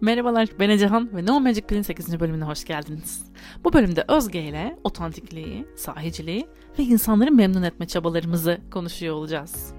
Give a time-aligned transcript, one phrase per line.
[0.00, 2.20] Merhabalar ben Ecehan ve No Magic Pill'in 8.
[2.20, 3.22] bölümüne hoş geldiniz.
[3.64, 6.46] Bu bölümde Özge ile otantikliği, sahiciliği
[6.78, 9.74] ve insanları memnun etme çabalarımızı konuşuyor olacağız.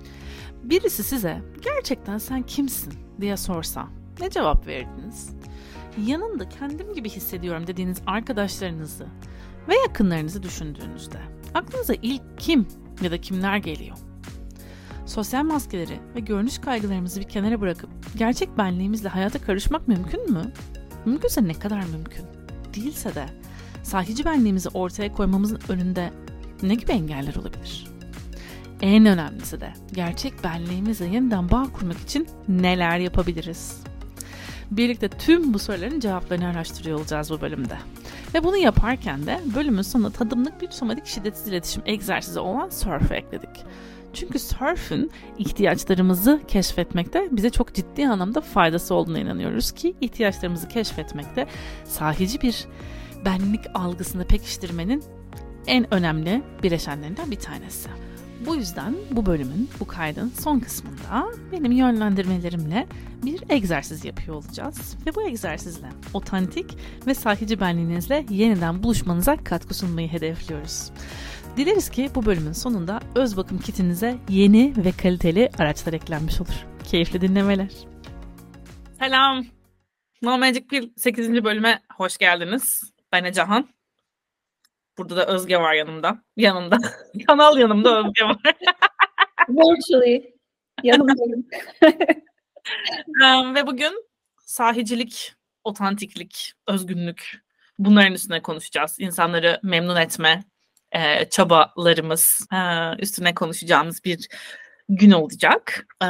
[0.64, 3.88] Birisi size gerçekten sen kimsin diye sorsa
[4.20, 5.30] ne cevap verdiniz?
[6.06, 9.08] Yanında kendim gibi hissediyorum dediğiniz arkadaşlarınızı
[9.70, 11.20] ve yakınlarınızı düşündüğünüzde
[11.54, 12.68] aklınıza ilk kim
[13.02, 13.98] ya da kimler geliyor?
[15.06, 20.54] Sosyal maskeleri ve görünüş kaygılarımızı bir kenara bırakıp gerçek benliğimizle hayata karışmak mümkün mü?
[21.06, 22.26] Mümkünse ne kadar mümkün?
[22.76, 23.26] Değilse de
[23.84, 26.12] sahici benliğimizi ortaya koymamızın önünde
[26.64, 27.88] ne gibi engeller olabilir?
[28.82, 33.82] En önemlisi de gerçek benliğimizle yeniden bağ kurmak için neler yapabiliriz?
[34.72, 37.78] Birlikte tüm bu soruların cevaplarını araştırıyor olacağız bu bölümde.
[38.34, 43.66] Ve bunu yaparken de bölümün sonunda tadımlık bir somatik şiddetsiz iletişim egzersizi olan surf'ı ekledik.
[44.14, 51.48] Çünkü surf'ün ihtiyaçlarımızı keşfetmekte bize çok ciddi anlamda faydası olduğuna inanıyoruz ki ihtiyaçlarımızı keşfetmekte
[51.86, 52.66] sahici bir
[53.26, 55.04] benlik algısını pekiştirmenin
[55.68, 57.90] en önemli bileşenlerinden bir tanesi.
[58.46, 62.88] Bu yüzden bu bölümün, bu kaydın son kısmında benim yönlendirmelerimle
[63.26, 64.96] bir egzersiz yapıyor olacağız.
[65.06, 70.92] Ve bu egzersizle otantik ve sahici benliğinizle yeniden buluşmanıza katkı sunmayı hedefliyoruz.
[71.58, 76.66] Dileriz ki bu bölümün sonunda öz bakım kitinize yeni ve kaliteli araçlar eklenmiş olur.
[76.84, 77.72] Keyifli dinlemeler.
[79.00, 79.46] Selam.
[80.22, 81.44] No Magic Pill 8.
[81.44, 82.94] bölüme hoş geldiniz.
[83.12, 83.70] Ben Ecahan.
[84.98, 86.24] Burada da Özge var yanımda.
[86.38, 86.78] Yanımda.
[87.28, 88.38] Kanal yanımda Özge var.
[89.50, 90.34] Virtually.
[90.84, 91.48] Yanımdayım.
[93.24, 94.06] um, ve bugün
[94.46, 97.42] sahicilik, otantiklik, özgünlük
[97.80, 99.00] bunların üstüne konuşacağız.
[99.00, 100.44] İnsanları memnun etme,
[100.92, 102.58] e, çabalarımız e,
[103.02, 104.28] üstüne konuşacağımız bir
[104.90, 105.88] gün olacak.
[106.04, 106.08] E,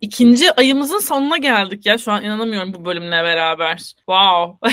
[0.00, 1.98] ikinci ayımızın sonuna geldik ya.
[1.98, 3.76] Şu an inanamıyorum bu bölümle beraber.
[3.96, 4.68] Wow.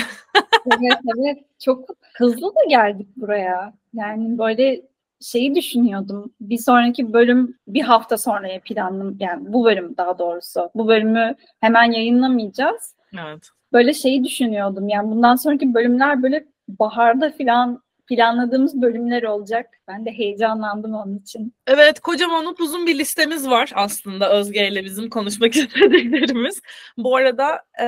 [0.66, 1.38] evet evet.
[1.64, 3.74] Çok hızlı da geldik buraya.
[3.94, 4.82] Yani böyle
[5.20, 6.32] şeyi düşünüyordum.
[6.40, 10.70] Bir sonraki bölüm bir hafta sonraya planlı yani bu bölüm daha doğrusu.
[10.74, 12.94] Bu bölümü hemen yayınlamayacağız.
[13.14, 13.48] Evet.
[13.72, 14.88] Böyle şeyi düşünüyordum.
[14.88, 19.66] Yani bundan sonraki bölümler böyle baharda falan planladığımız bölümler olacak.
[19.88, 21.54] Ben de heyecanlandım onun için.
[21.66, 26.60] Evet kocaman uzun bir listemiz var aslında Özge ile bizim konuşmak istediklerimiz.
[26.96, 27.86] Bu arada e,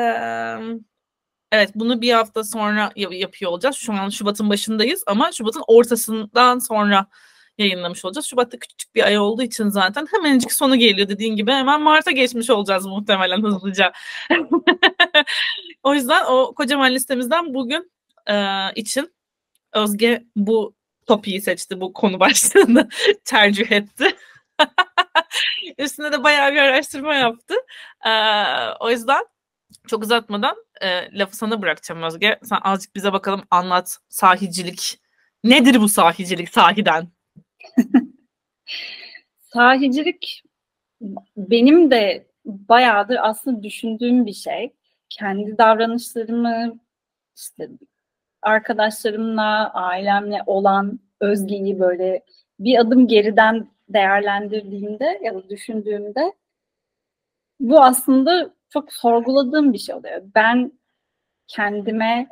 [1.52, 3.76] evet bunu bir hafta sonra yapıyor olacağız.
[3.76, 7.06] Şu an Şubat'ın başındayız ama Şubat'ın ortasından sonra
[7.58, 8.26] yayınlamış olacağız.
[8.26, 12.50] Şubat'ta küçük bir ay olduğu için zaten hemencik sonu geliyor dediğin gibi hemen Mart'a geçmiş
[12.50, 13.92] olacağız muhtemelen hızlıca.
[15.82, 17.92] o yüzden o kocaman listemizden bugün
[18.26, 18.34] e,
[18.74, 19.14] için
[19.74, 20.74] Özge bu
[21.06, 22.88] topiği seçti, bu konu başlığını
[23.24, 24.16] tercih etti.
[25.78, 27.54] Üstüne de bayağı bir araştırma yaptı.
[28.06, 28.10] Ee,
[28.80, 29.24] o yüzden
[29.86, 32.38] çok uzatmadan e, lafı sana bırakacağım Özge.
[32.42, 35.00] Sen azıcık bize bakalım anlat sahicilik.
[35.44, 37.08] Nedir bu sahicilik sahiden?
[39.52, 40.42] sahicilik
[41.36, 44.72] benim de bayağıdır aslında düşündüğüm bir şey.
[45.08, 46.78] Kendi davranışlarımı
[47.36, 47.68] işte
[48.44, 52.24] arkadaşlarımla, ailemle olan özgeyi böyle
[52.60, 56.32] bir adım geriden değerlendirdiğimde ya da düşündüğümde
[57.60, 60.22] bu aslında çok sorguladığım bir şey oluyor.
[60.34, 60.72] Ben
[61.46, 62.28] kendime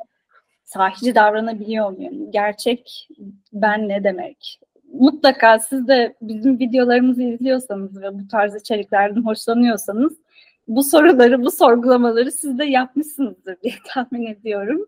[0.63, 2.31] sahici davranabiliyor muyum?
[2.31, 3.07] Gerçek
[3.53, 4.59] ben ne demek?
[4.93, 10.13] Mutlaka siz de bizim videolarımızı izliyorsanız ve bu tarz içeriklerden hoşlanıyorsanız
[10.67, 14.85] bu soruları, bu sorgulamaları siz de yapmışsınızdır diye tahmin ediyorum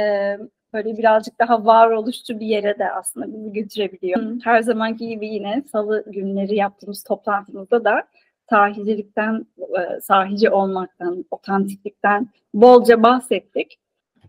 [0.00, 0.36] e,
[0.72, 4.22] böyle birazcık daha varoluşçu bir yere de aslında bizi götürebiliyor.
[4.44, 8.02] Her zamanki gibi yine salı günleri yaptığımız toplantımızda da
[8.50, 13.78] sahicilikten, e, sahici olmaktan, otantiklikten bolca bahsettik.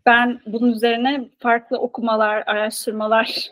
[0.06, 3.52] Ben bunun üzerine farklı okumalar, araştırmalar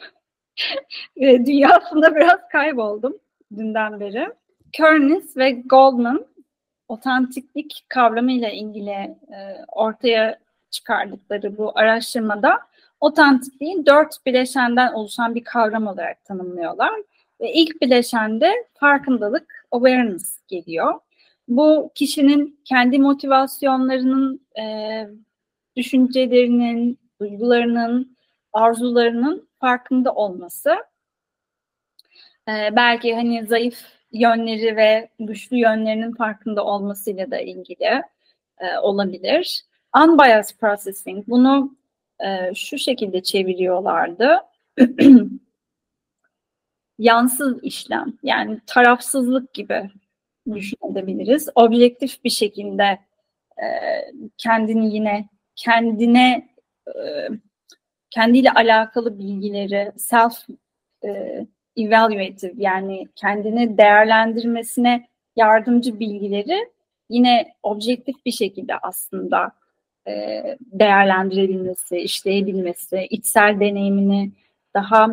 [1.21, 3.17] dünyasında biraz kayboldum
[3.57, 4.27] dünden beri.
[4.71, 6.25] Kearns ve Goldman
[6.87, 9.17] otantiklik kavramıyla ilgili e,
[9.67, 10.39] ortaya
[10.73, 12.59] çıkardıkları bu araştırmada
[12.99, 16.93] otantikliği dört bileşenden oluşan bir kavram olarak tanımlıyorlar.
[17.41, 20.99] Ve ilk bileşende farkındalık, awareness geliyor.
[21.47, 24.63] Bu kişinin kendi motivasyonlarının, e,
[25.75, 28.17] düşüncelerinin, duygularının,
[28.53, 30.69] arzularının farkında olması.
[32.47, 38.01] E, belki hani zayıf yönleri ve güçlü yönlerinin farkında olmasıyla da ilgili
[38.59, 39.63] e, olabilir.
[39.97, 41.75] Unbiased processing bunu
[42.19, 44.37] e, şu şekilde çeviriyorlardı.
[46.99, 49.89] Yansız işlem yani tarafsızlık gibi
[50.53, 51.49] düşünebiliriz.
[51.55, 52.99] Objektif bir şekilde
[53.57, 53.67] e,
[54.37, 56.49] kendini yine kendine
[56.87, 57.27] e,
[58.09, 60.33] kendiyle alakalı bilgileri self
[61.05, 61.41] e,
[61.77, 66.71] evaluative yani kendini değerlendirmesine yardımcı bilgileri
[67.09, 69.51] yine objektif bir şekilde aslında
[70.07, 74.31] e, değerlendirebilmesi, işleyebilmesi, içsel deneyimini
[74.73, 75.07] daha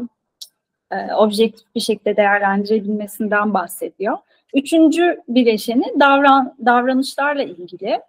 [0.91, 4.19] e, objektif bir şekilde değerlendirebilmesinden bahsediyor.
[4.55, 8.01] Üçüncü bileşeni davran, davranışlarla ilgili.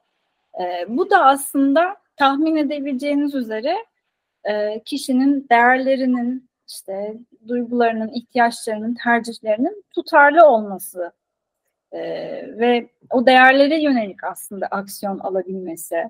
[0.61, 3.77] E, bu da aslında tahmin edebileceğiniz üzere
[4.43, 7.17] e, kişinin değerlerinin, işte
[7.47, 11.11] duygularının, ihtiyaçlarının, tercihlerinin tutarlı olması
[11.91, 11.99] e,
[12.59, 16.09] ve o değerlere yönelik aslında aksiyon alabilmesi.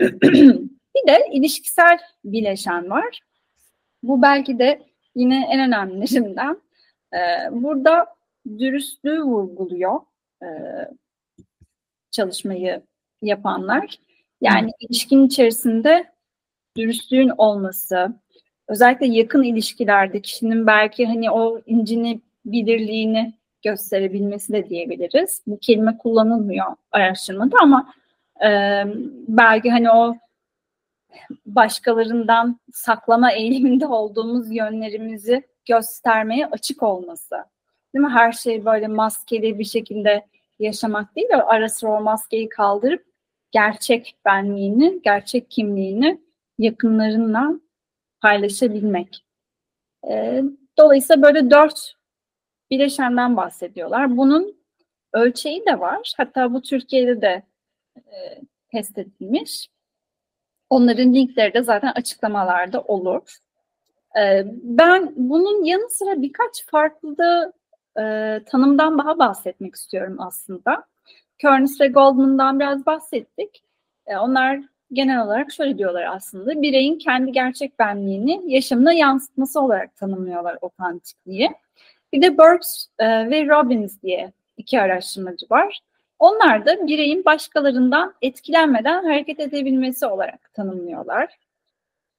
[0.00, 3.20] Bir de ilişkisel bileşen var.
[4.02, 4.82] Bu belki de
[5.14, 6.60] yine en önemlilerinden.
[7.12, 7.18] E,
[7.50, 8.06] burada
[8.58, 10.00] dürüstlüğü vurguluyor
[10.42, 10.48] e,
[12.10, 12.82] çalışmayı
[13.22, 13.98] yapanlar.
[14.40, 16.04] Yani ilişkin içerisinde
[16.76, 18.12] dürüstlüğün olması,
[18.68, 25.42] özellikle yakın ilişkilerde kişinin belki hani o incini bilirliğini gösterebilmesi de diyebiliriz.
[25.46, 27.94] Bu kelime kullanılmıyor araştırmada ama
[28.42, 28.82] e,
[29.28, 30.16] belki hani o
[31.46, 37.36] başkalarından saklama eğiliminde olduğumuz yönlerimizi göstermeye açık olması.
[37.94, 38.10] Değil mi?
[38.10, 40.26] Her şey böyle maskeli bir şekilde
[40.58, 43.04] yaşamak değil de ara sıra o maskeyi kaldırıp
[43.50, 46.20] gerçek benliğini, gerçek kimliğini
[46.58, 47.60] yakınlarınla
[48.20, 49.24] paylaşabilmek.
[50.10, 50.42] E,
[50.78, 51.94] dolayısıyla böyle dört
[52.70, 54.16] bileşenden bahsediyorlar.
[54.16, 54.56] Bunun
[55.12, 56.12] ölçeği de var.
[56.16, 57.42] Hatta bu Türkiye'de de
[57.96, 58.40] e,
[58.72, 59.68] test edilmiş.
[60.70, 63.38] Onların linkleri de zaten açıklamalarda olur.
[64.18, 67.52] E, ben bunun yanı sıra birkaç farklı da,
[68.00, 68.04] e,
[68.44, 70.84] tanımdan daha bahsetmek istiyorum aslında.
[71.38, 73.64] Kearns ve Goldman'dan biraz bahsettik.
[74.06, 74.60] Onlar
[74.92, 76.62] genel olarak şöyle diyorlar aslında.
[76.62, 81.50] Bireyin kendi gerçek benliğini yaşamına yansıtması olarak tanımlıyorlar otantikliği.
[82.12, 85.80] Bir de Burks ve Robbins diye iki araştırmacı var.
[86.24, 91.38] Onlar da bireyin başkalarından etkilenmeden hareket edebilmesi olarak tanımlıyorlar.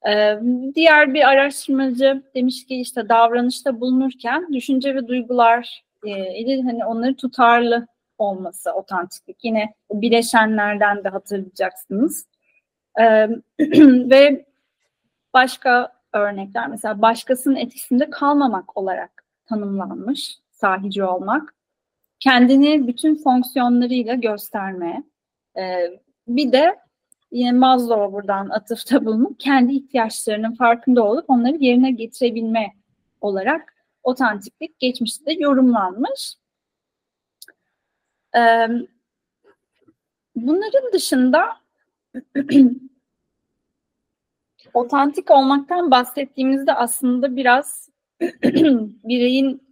[0.08, 0.38] Ee,
[0.74, 7.16] diğer bir araştırmacı demiş ki işte davranışta bulunurken düşünce ve duygular e, ile hani onları
[7.16, 7.86] tutarlı
[8.18, 9.44] olması, otantiklik.
[9.44, 12.26] Yine bileşenlerden de hatırlayacaksınız.
[13.00, 13.28] Ee,
[14.10, 14.44] ve
[15.34, 21.55] başka örnekler mesela başkasının etkisinde kalmamak olarak tanımlanmış sahici olmak.
[22.20, 25.02] Kendini bütün fonksiyonlarıyla gösterme.
[25.58, 26.76] Ee, bir de
[27.30, 32.72] yine Maslow'a buradan atıfta bulunup kendi ihtiyaçlarının farkında olup onları yerine getirebilme
[33.20, 36.34] olarak otantiklik geçmişte de yorumlanmış.
[38.36, 38.68] Ee,
[40.36, 41.56] bunların dışında
[44.74, 47.90] otantik olmaktan bahsettiğimizde aslında biraz
[49.04, 49.65] bireyin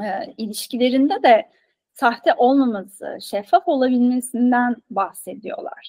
[0.00, 1.48] e, ilişkilerinde de
[1.92, 5.88] sahte olmaması, şeffaf olabilmesinden bahsediyorlar.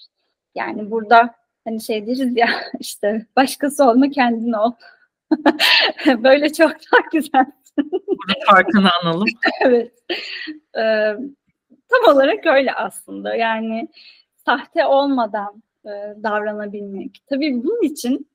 [0.56, 2.48] Yani burada hani şey deriz ya
[2.80, 4.72] işte başkası olma kendin ol.
[6.24, 7.46] Böyle çok daha güzel.
[7.92, 9.26] Burada farkını analım.
[9.62, 9.92] evet.
[10.78, 11.16] Ee,
[11.90, 13.36] tam olarak öyle aslında.
[13.36, 13.88] Yani
[14.46, 15.90] sahte olmadan e,
[16.24, 17.24] davranabilmek.
[17.30, 18.30] Tabii bunun için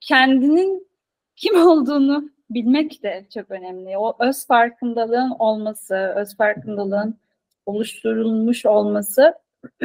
[0.00, 0.88] kendinin
[1.36, 3.98] kim olduğunu bilmek de çok önemli.
[3.98, 7.18] O öz farkındalığın olması, öz farkındalığın
[7.66, 9.34] oluşturulmuş olması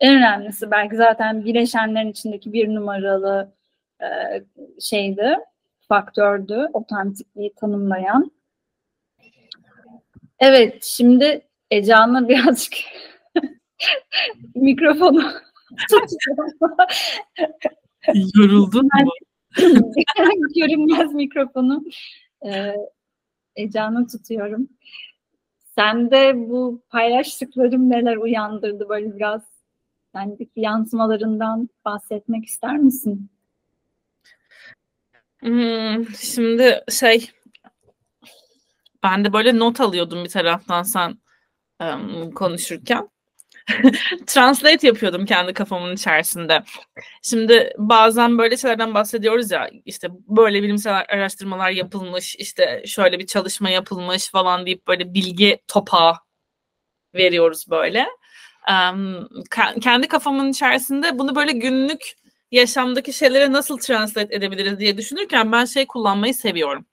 [0.00, 3.52] en önemlisi belki zaten bileşenlerin içindeki bir numaralı
[4.02, 4.06] e,
[4.80, 5.36] şeydi,
[5.80, 8.32] faktördü, otantikliği tanımlayan.
[10.38, 11.40] Evet, şimdi
[11.70, 12.74] Ece'nin birazcık
[14.54, 15.22] mikrofonu
[18.34, 19.10] Yoruldun mu?
[20.56, 21.84] Görünmez mikrofonu
[22.46, 22.74] e,
[23.56, 24.68] Ecan'a tutuyorum.
[25.74, 29.42] Sen de bu paylaştıklarım neler uyandırdı böyle biraz
[30.14, 33.30] sendeki yansımalarından bahsetmek ister misin?
[35.40, 37.30] Hmm, şimdi şey
[39.02, 41.18] ben de böyle not alıyordum bir taraftan sen
[41.82, 43.08] um, konuşurken.
[44.26, 46.62] translate yapıyordum kendi kafamın içerisinde.
[47.22, 53.70] Şimdi bazen böyle şeylerden bahsediyoruz ya işte böyle bilimsel araştırmalar yapılmış işte şöyle bir çalışma
[53.70, 56.14] yapılmış falan deyip böyle bilgi topağı
[57.14, 58.06] veriyoruz böyle.
[58.70, 59.28] Um,
[59.80, 62.16] kendi kafamın içerisinde bunu böyle günlük
[62.50, 66.86] yaşamdaki şeylere nasıl translate edebiliriz diye düşünürken ben şey kullanmayı seviyorum.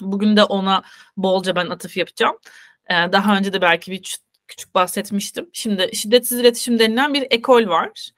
[0.00, 0.82] Bugün de ona
[1.16, 2.38] bolca ben atıf yapacağım.
[2.90, 3.98] Ee, daha önce de belki bir
[4.48, 5.50] küçük bahsetmiştim.
[5.52, 8.10] Şimdi şiddetsiz iletişim denilen bir ekol var.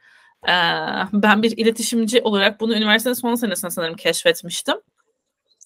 [0.49, 0.53] Ee,
[1.13, 4.77] ben bir iletişimci olarak bunu üniversitenin son senesinde sanırım keşfetmiştim.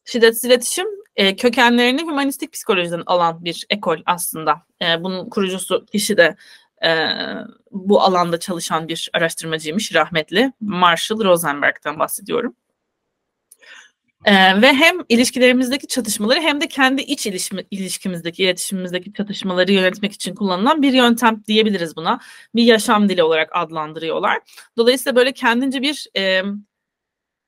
[0.05, 4.63] Şiddetsiz iletişim e, kökenlerini humanistik psikolojiden alan bir ekol aslında.
[4.83, 6.37] E, bunun kurucusu kişi de
[6.85, 7.07] e,
[7.71, 10.53] bu alanda çalışan bir araştırmacıymış rahmetli.
[10.61, 12.55] Marshall Rosenberg'den bahsediyorum.
[14.25, 20.35] Ee, ve hem ilişkilerimizdeki çatışmaları hem de kendi iç ilişki, ilişkimizdeki, iletişimimizdeki çatışmaları yönetmek için
[20.35, 22.21] kullanılan bir yöntem diyebiliriz buna.
[22.55, 24.39] Bir yaşam dili olarak adlandırıyorlar.
[24.77, 26.43] Dolayısıyla böyle kendince bir e,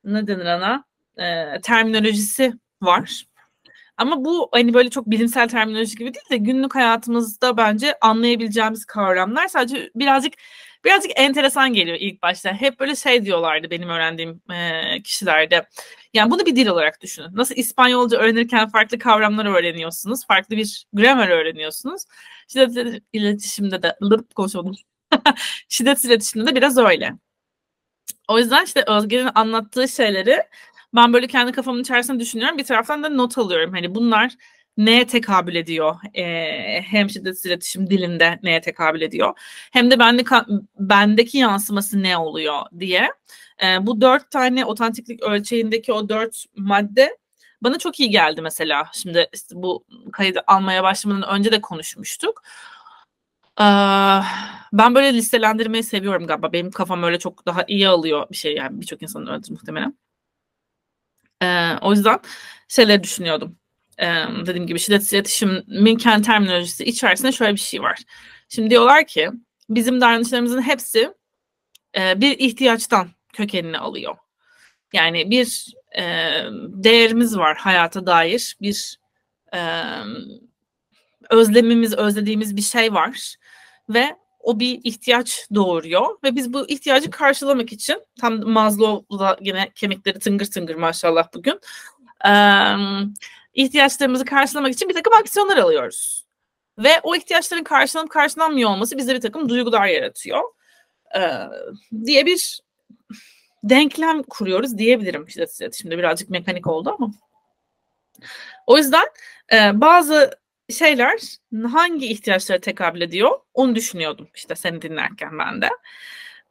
[0.03, 0.83] ne denir ana
[1.17, 3.25] e, terminolojisi var.
[3.97, 9.47] Ama bu hani böyle çok bilimsel terminoloji gibi değil de günlük hayatımızda bence anlayabileceğimiz kavramlar
[9.47, 10.33] sadece birazcık
[10.85, 12.53] birazcık enteresan geliyor ilk başta.
[12.53, 15.65] Hep böyle şey diyorlardı benim öğrendiğim e, kişilerde.
[16.15, 17.29] Yani bunu bir dil olarak düşünün.
[17.33, 20.25] Nasıl İspanyolca öğrenirken farklı kavramlar öğreniyorsunuz.
[20.27, 22.03] Farklı bir gramer öğreniyorsunuz.
[22.47, 23.95] Şiddet iletişimde de
[24.35, 24.75] konuşamadım.
[25.69, 27.13] Şiddet iletişimde de biraz öyle.
[28.27, 30.43] O yüzden işte Özge'nin anlattığı şeyleri
[30.95, 32.57] ben böyle kendi kafamın içerisinde düşünüyorum.
[32.57, 33.71] Bir taraftan da not alıyorum.
[33.71, 34.31] Hani bunlar
[34.77, 35.95] neye tekabül ediyor?
[36.13, 39.33] Ee, hem şiddet iletişim dilinde neye tekabül ediyor?
[39.71, 40.23] Hem de bende,
[40.79, 43.09] bendeki yansıması ne oluyor diye.
[43.63, 47.17] Ee, bu dört tane otantiklik ölçeğindeki o dört madde
[47.61, 48.89] bana çok iyi geldi mesela.
[48.93, 52.43] Şimdi işte bu kaydı almaya başlamadan önce de konuşmuştuk.
[53.59, 53.63] Ee,
[54.73, 56.53] ben böyle listelendirmeyi seviyorum galiba.
[56.53, 59.97] Benim kafam öyle çok daha iyi alıyor bir şey yani birçok insanın öyledir muhtemelen.
[61.41, 62.19] Ee, o yüzden
[62.67, 63.57] şeyleri düşünüyordum
[63.97, 64.05] e,
[64.45, 67.99] dediğim gibi şiddet iletişimin kendi terminolojisi içerisinde şöyle bir şey var.
[68.49, 69.29] Şimdi diyorlar ki
[69.69, 71.13] bizim davranışlarımızın hepsi
[71.97, 74.15] e, bir ihtiyaçtan kökenini alıyor.
[74.93, 76.03] Yani bir e,
[76.67, 78.99] değerimiz var hayata dair bir
[79.53, 79.59] e,
[81.29, 83.35] özlemimiz, özlediğimiz bir şey var
[83.89, 90.19] ve o bir ihtiyaç doğuruyor ve biz bu ihtiyacı karşılamak için tam Maslow'da yine kemikleri
[90.19, 91.59] tıngır tıngır maşallah bugün
[93.53, 96.25] ihtiyaçlarımızı karşılamak için bir takım aksiyonlar alıyoruz.
[96.77, 100.41] Ve o ihtiyaçların karşılanıp karşılanmıyor olması bizde bir takım duygular yaratıyor.
[101.15, 101.21] Ee,
[102.05, 102.59] diye bir
[103.69, 105.25] denklem kuruyoruz diyebilirim.
[105.27, 107.11] İşte şimdi birazcık mekanik oldu ama.
[108.67, 109.05] O yüzden
[109.53, 110.31] e, bazı
[110.69, 111.19] şeyler
[111.71, 115.69] hangi ihtiyaçlara tekabül ediyor onu düşünüyordum işte seni dinlerken ben de.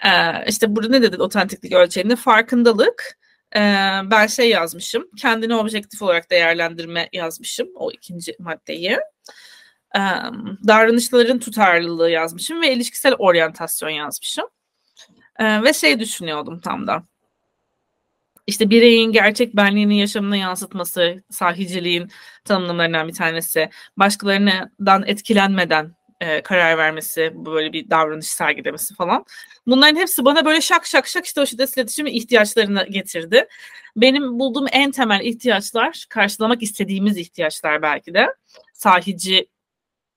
[0.05, 3.19] Ee, işte burada ne dedi otantiklik ölçeğinde farkındalık,
[3.57, 3.61] ee,
[4.05, 5.11] ben şey yazmışım.
[5.19, 7.69] Kendini objektif olarak değerlendirme yazmışım.
[7.75, 8.99] O ikinci maddeyi.
[9.97, 10.01] Ee,
[10.67, 14.49] davranışların tutarlılığı yazmışım ve ilişkisel oryantasyon yazmışım.
[15.39, 17.03] Ee, ve şey düşünüyordum tam da.
[18.47, 22.11] İşte bireyin gerçek benliğini yaşamına yansıtması, sahiciliğin
[22.45, 23.71] tanımlarından bir tanesi.
[23.97, 29.25] Başkalarından etkilenmeden e, karar vermesi, böyle bir davranış sergilemesi falan.
[29.67, 33.49] Bunların hepsi bana böyle şak şak şak işte o şiddet iletişimi ihtiyaçlarını getirdi.
[33.97, 38.27] Benim bulduğum en temel ihtiyaçlar, karşılamak istediğimiz ihtiyaçlar belki de.
[38.73, 39.47] Sahici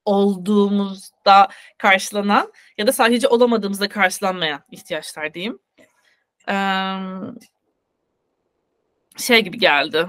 [0.08, 1.48] olduğumuzda
[1.78, 5.60] karşılanan ya da sahici olamadığımızda karşılanmayan ihtiyaçlar diyeyim.
[6.50, 6.98] Ee,
[9.18, 10.08] şey gibi geldi.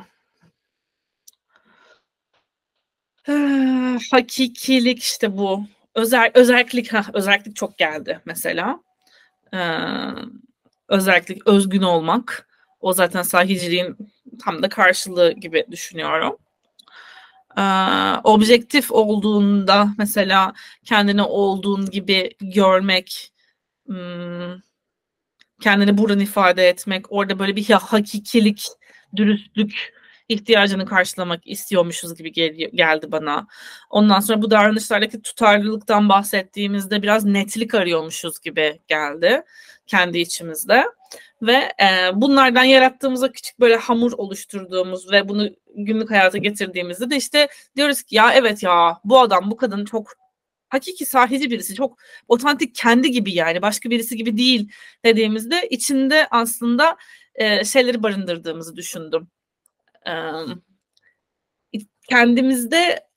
[3.29, 5.65] Ee, hakikilik işte bu
[5.95, 8.81] özel özellik ha özellik çok geldi mesela.
[9.55, 9.59] Ee,
[10.89, 12.49] özellik özgün olmak.
[12.81, 13.97] O zaten sahiciliğin
[14.45, 16.37] tam da karşılığı gibi düşünüyorum.
[17.59, 17.61] Ee,
[18.25, 20.53] objektif olduğunda mesela
[20.85, 23.33] kendini olduğun gibi görmek,
[23.87, 24.55] hmm,
[25.61, 28.67] kendini buradan ifade etmek, orada böyle bir hakikilik,
[29.17, 29.99] dürüstlük
[30.29, 33.47] ihtiyacını karşılamak istiyormuşuz gibi gel- geldi bana.
[33.91, 39.43] Ondan sonra bu davranışlardaki tutarlılıktan bahsettiğimizde biraz netlik arıyormuşuz gibi geldi
[39.87, 40.85] kendi içimizde.
[41.43, 45.51] Ve e, bunlardan yarattığımızda küçük böyle hamur oluşturduğumuz ve bunu
[45.85, 50.13] günlük hayata getirdiğimizde de işte diyoruz ki ya evet ya bu adam bu kadın çok
[50.69, 54.71] hakiki sahici birisi çok otantik kendi gibi yani başka birisi gibi değil.
[55.05, 56.97] dediğimizde içinde aslında
[57.35, 59.29] e, şeyleri barındırdığımızı düşündüm.
[62.09, 63.08] Kendimizde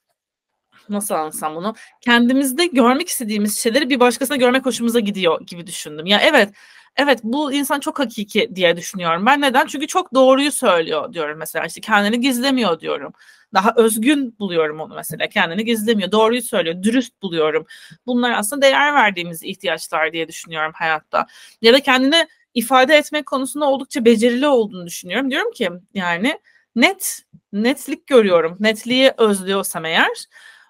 [0.92, 6.06] nasıl anlatsam bunu kendimizde görmek istediğimiz şeyleri bir başkasına görmek hoşumuza gidiyor gibi düşündüm.
[6.06, 6.50] Ya evet
[6.98, 9.26] evet bu insan çok hakiki diye düşünüyorum.
[9.26, 9.68] Ben neden?
[9.68, 11.66] Çünkü çok doğruyu söylüyor diyorum mesela.
[11.66, 13.14] işte kendini gizlemiyor diyorum.
[13.54, 15.30] Daha özgün buluyorum onu mesela.
[15.30, 16.12] Kendini gizlemiyor.
[16.12, 16.84] Doğruyu söylüyor.
[16.84, 17.66] Dürüst buluyorum.
[18.06, 21.28] Bunlar aslında değer verdiğimiz ihtiyaçlar diye düşünüyorum hayatta.
[21.62, 25.32] Ya da kendini ifade etmek konusunda oldukça becerili olduğunu düşünüyorum.
[25.32, 26.40] Diyorum ki yani
[26.76, 28.58] net netlik görüyorum.
[28.60, 30.26] Netliği özlüyorsam eğer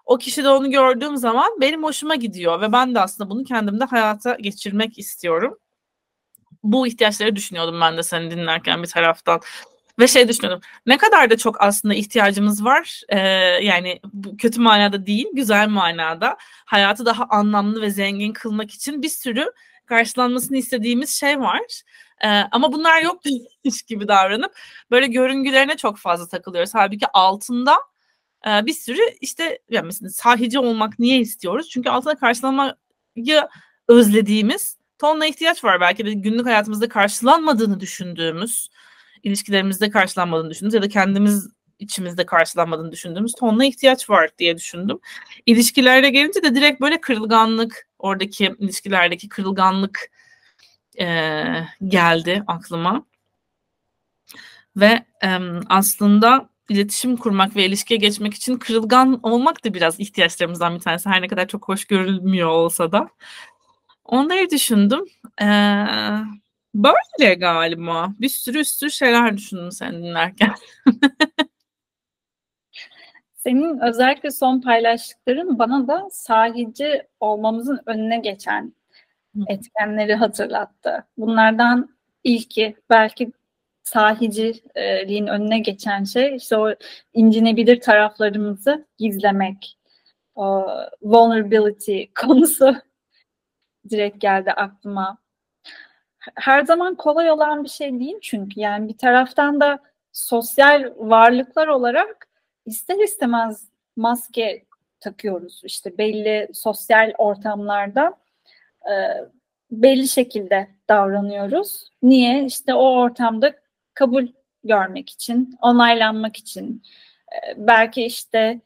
[0.05, 4.35] o kişide onu gördüğüm zaman benim hoşuma gidiyor ve ben de aslında bunu kendimde hayata
[4.35, 5.57] geçirmek istiyorum.
[6.63, 9.41] Bu ihtiyaçları düşünüyordum ben de seni dinlerken bir taraftan.
[9.99, 10.61] Ve şey düşünüyordum.
[10.85, 13.01] Ne kadar da çok aslında ihtiyacımız var.
[13.09, 13.19] Ee,
[13.61, 16.37] yani bu kötü manada değil, güzel manada.
[16.65, 19.51] Hayatı daha anlamlı ve zengin kılmak için bir sürü
[19.85, 21.81] karşılanmasını istediğimiz şey var.
[22.23, 23.21] Ee, ama bunlar yok
[23.87, 24.55] gibi davranıp
[24.91, 26.73] böyle görüngülerine çok fazla takılıyoruz.
[26.73, 27.77] Halbuki altında
[28.47, 31.69] e, bir sürü işte yani mesela sahici olmak niye istiyoruz?
[31.69, 33.47] Çünkü altına karşılamayı
[33.87, 35.81] özlediğimiz tonla ihtiyaç var.
[35.81, 38.69] Belki de günlük hayatımızda karşılanmadığını düşündüğümüz,
[39.23, 44.99] ilişkilerimizde karşılanmadığını düşündüğümüz ya da kendimiz içimizde karşılanmadığını düşündüğümüz tonla ihtiyaç var diye düşündüm.
[45.45, 50.11] İlişkilerde gelince de direkt böyle kırılganlık, oradaki ilişkilerdeki kırılganlık
[50.99, 51.05] e,
[51.87, 53.05] geldi aklıma.
[54.75, 55.37] Ve e,
[55.69, 61.09] aslında iletişim kurmak ve ilişkiye geçmek için kırılgan olmak da biraz ihtiyaçlarımızdan bir tanesi.
[61.09, 63.09] Her ne kadar çok hoş görülmüyor olsa da.
[64.05, 65.05] Onları düşündüm.
[65.41, 65.45] Ee,
[66.75, 68.13] böyle galiba.
[68.19, 70.53] Bir sürü üstü şeyler düşündüm sen dinlerken.
[73.35, 78.73] Senin özellikle son paylaştıkların bana da sahici olmamızın önüne geçen
[79.47, 81.05] etkenleri hatırlattı.
[81.17, 81.89] Bunlardan
[82.23, 83.31] ilki belki
[83.93, 86.75] sahiciliğin önüne geçen şey işte o
[87.13, 89.77] incinebilir taraflarımızı gizlemek.
[90.35, 90.67] O
[91.01, 92.75] vulnerability konusu
[93.89, 95.17] direkt geldi aklıma.
[96.35, 99.79] Her zaman kolay olan bir şey değil çünkü yani bir taraftan da
[100.11, 102.27] sosyal varlıklar olarak
[102.65, 104.65] ister istemez maske
[104.99, 105.61] takıyoruz.
[105.63, 108.17] İşte belli sosyal ortamlarda
[108.85, 108.93] e,
[109.71, 111.91] belli şekilde davranıyoruz.
[112.03, 112.45] Niye?
[112.45, 113.60] İşte o ortamda
[113.93, 114.27] kabul
[114.63, 116.83] görmek için, onaylanmak için.
[117.31, 118.61] E, belki işte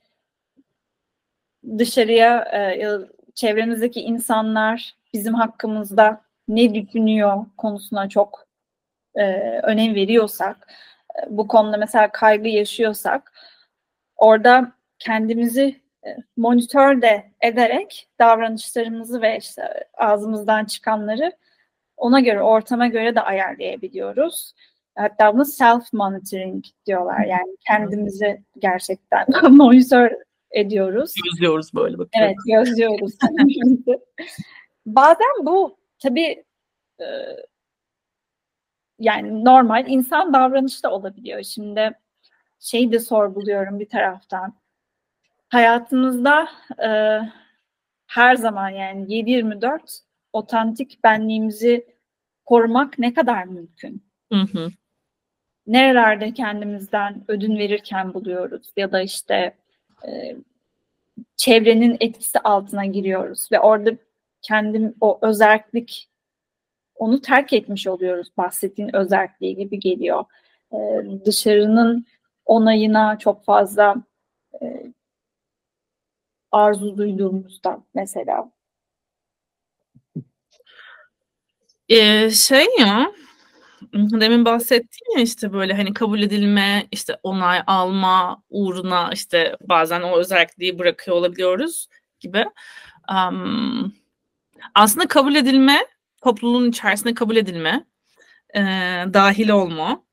[1.77, 2.81] dışarıya e,
[3.35, 8.47] çevremizdeki insanlar bizim hakkımızda ne düşünüyor konusuna çok
[9.15, 9.23] e,
[9.63, 10.73] önem veriyorsak,
[11.29, 13.33] bu konuda mesela kaygı yaşıyorsak,
[14.15, 15.81] orada kendimizi
[16.37, 21.31] monitör de ederek davranışlarımızı ve işte ağzımızdan çıkanları
[21.97, 24.53] ona göre, ortama göre de ayarlayabiliyoruz.
[24.95, 27.25] Hatta bunu self monitoring diyorlar.
[27.25, 30.11] Yani kendimizi gerçekten monitör
[30.51, 31.13] ediyoruz.
[31.23, 32.35] Gözlüyoruz böyle bakıyoruz.
[32.47, 33.13] Evet, gözlüyoruz.
[34.85, 36.43] Bazen bu tabii
[36.99, 37.05] e,
[38.99, 41.43] yani normal insan davranışı da olabiliyor.
[41.43, 41.91] Şimdi
[42.59, 44.53] şey de sorguluyorum bir taraftan.
[45.49, 46.49] Hayatımızda
[46.83, 46.89] e,
[48.07, 49.79] her zaman yani 7-24
[50.33, 51.95] otantik benliğimizi
[52.45, 54.03] korumak ne kadar mümkün?
[54.33, 54.69] Hı hı.
[55.67, 59.55] Nerelerde kendimizden ödün verirken buluyoruz ya da işte
[60.07, 60.35] e,
[61.37, 63.91] çevrenin etkisi altına giriyoruz ve orada
[64.41, 66.09] kendim o özellik
[66.95, 70.25] onu terk etmiş oluyoruz bahsettiğin özelliği gibi geliyor.
[70.73, 70.77] E,
[71.25, 72.05] dışarının
[72.45, 73.95] onayına çok fazla
[74.61, 74.91] e,
[76.51, 78.51] arzu duyduğumuzda mesela.
[81.89, 83.11] Ee, şey ya
[83.95, 90.17] demin bahsettiğim ya işte böyle hani kabul edilme, işte onay alma uğruna işte bazen o
[90.17, 91.87] özelliği bırakıyor olabiliyoruz
[92.19, 92.45] gibi.
[93.11, 93.93] Um,
[94.75, 95.87] aslında kabul edilme,
[96.23, 97.85] topluluğun içerisinde kabul edilme,
[98.55, 98.61] e,
[99.13, 100.03] dahil olma,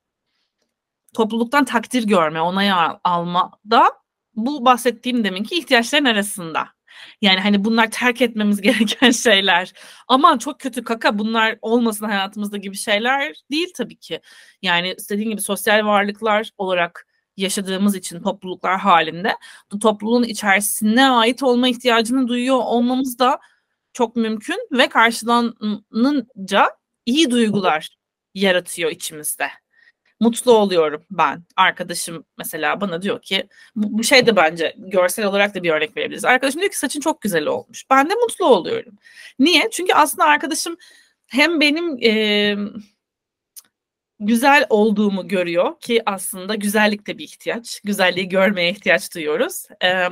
[1.15, 2.71] topluluktan takdir görme, onay
[3.05, 3.93] alma da
[4.37, 6.69] bu bahsettiğim deminki ihtiyaçların arasında.
[7.23, 9.73] Yani hani bunlar terk etmemiz gereken şeyler.
[10.09, 14.21] Aman çok kötü kaka bunlar olmasın hayatımızda gibi şeyler değil tabii ki.
[14.63, 19.37] Yani istediğin gibi sosyal varlıklar olarak yaşadığımız için topluluklar halinde
[19.81, 23.41] topluluğun içerisine ait olma ihtiyacını duyuyor olmamız da
[23.93, 26.71] çok mümkün ve karşılanınca
[27.07, 27.97] iyi duygular
[28.35, 29.49] yaratıyor içimizde
[30.23, 31.45] mutlu oluyorum ben.
[31.57, 35.97] Arkadaşım mesela bana diyor ki bu, bu şey de bence görsel olarak da bir örnek
[35.97, 36.25] verebiliriz.
[36.25, 37.85] Arkadaşım diyor ki saçın çok güzel olmuş.
[37.91, 38.99] Ben de mutlu oluyorum.
[39.39, 39.69] Niye?
[39.73, 40.77] Çünkü aslında arkadaşım
[41.27, 42.57] hem benim e,
[44.27, 47.81] güzel olduğumu görüyor ki aslında güzellik de bir ihtiyaç.
[47.85, 49.67] Güzelliği görmeye ihtiyaç duyuyoruz.
[49.85, 50.09] Ee,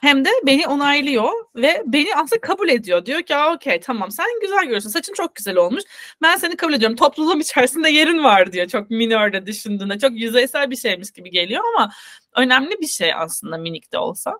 [0.00, 3.06] hem de beni onaylıyor ve beni aslında kabul ediyor.
[3.06, 4.90] Diyor ki okey tamam sen güzel görüyorsun.
[4.90, 5.82] Saçın çok güzel olmuş.
[6.22, 6.96] Ben seni kabul ediyorum.
[6.96, 8.68] Topluluğum içerisinde yerin var diyor.
[8.68, 9.98] Çok minörde düşündüğünde.
[9.98, 11.92] Çok yüzeysel bir şeymiş gibi geliyor ama
[12.36, 14.38] önemli bir şey aslında minik de olsa.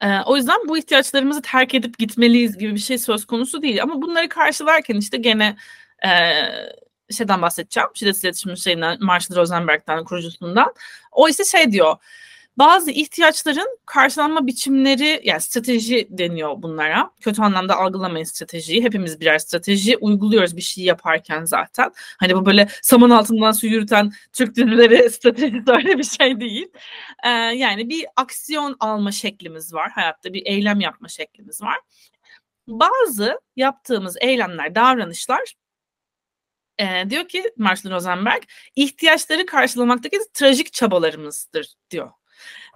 [0.00, 3.82] Ee, o yüzden bu ihtiyaçlarımızı terk edip gitmeliyiz gibi bir şey söz konusu değil.
[3.82, 5.56] Ama bunları karşılarken işte gene
[6.06, 6.10] e,
[7.16, 7.88] şeyden bahsedeceğim.
[7.94, 10.74] Şiddet İletişim şeyinden Marshall Rosenberg'den kurucusundan.
[11.12, 11.96] O ise şey diyor.
[12.58, 17.10] bazı ihtiyaçların karşılanma biçimleri yani strateji deniyor bunlara.
[17.20, 18.84] Kötü anlamda algılamayın stratejiyi.
[18.84, 21.92] Hepimiz birer strateji uyguluyoruz bir şey yaparken zaten.
[22.18, 26.68] Hani bu böyle saman altından su yürüten Türk dizileri stratejisi öyle bir şey değil.
[27.24, 29.90] Ee, yani bir aksiyon alma şeklimiz var.
[29.90, 31.78] Hayatta bir eylem yapma şeklimiz var.
[32.68, 35.54] Bazı yaptığımız eylemler, davranışlar
[36.80, 38.42] e, diyor ki Marshall Rosenberg
[38.76, 42.10] ihtiyaçları karşılamaktaki trajik çabalarımızdır diyor.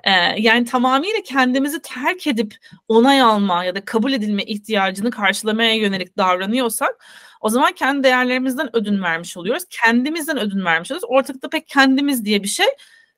[0.05, 2.57] E, yani tamamıyla kendimizi terk edip
[2.89, 7.05] onay alma ya da kabul edilme ihtiyacını karşılamaya yönelik davranıyorsak
[7.41, 9.65] o zaman kendi değerlerimizden ödün vermiş oluyoruz.
[9.71, 11.09] Kendimizden ödün vermiş oluyoruz.
[11.09, 12.67] Ortakta pek kendimiz diye bir şey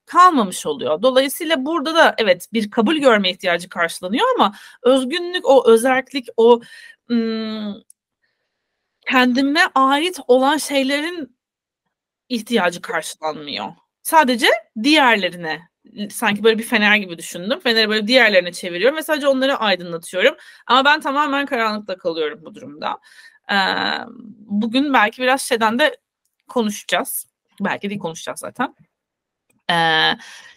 [0.06, 1.02] kalmamış oluyor.
[1.02, 6.60] Dolayısıyla burada da evet bir kabul görme ihtiyacı karşılanıyor ama özgünlük, o özellik, o
[7.10, 7.84] ım,
[9.10, 11.36] kendime ait olan şeylerin
[12.28, 13.66] ihtiyacı karşılanmıyor.
[14.02, 14.46] Sadece
[14.82, 15.68] diğerlerine
[16.10, 17.60] sanki böyle bir fener gibi düşündüm.
[17.60, 20.36] Feneri böyle diğerlerine çeviriyorum ve sadece onları aydınlatıyorum.
[20.66, 22.98] Ama ben tamamen karanlıkta kalıyorum bu durumda.
[23.52, 23.56] Ee,
[24.38, 25.96] bugün belki biraz şeyden de
[26.48, 27.26] konuşacağız.
[27.60, 28.74] Belki değil konuşacağız zaten.
[29.70, 30.12] Ee,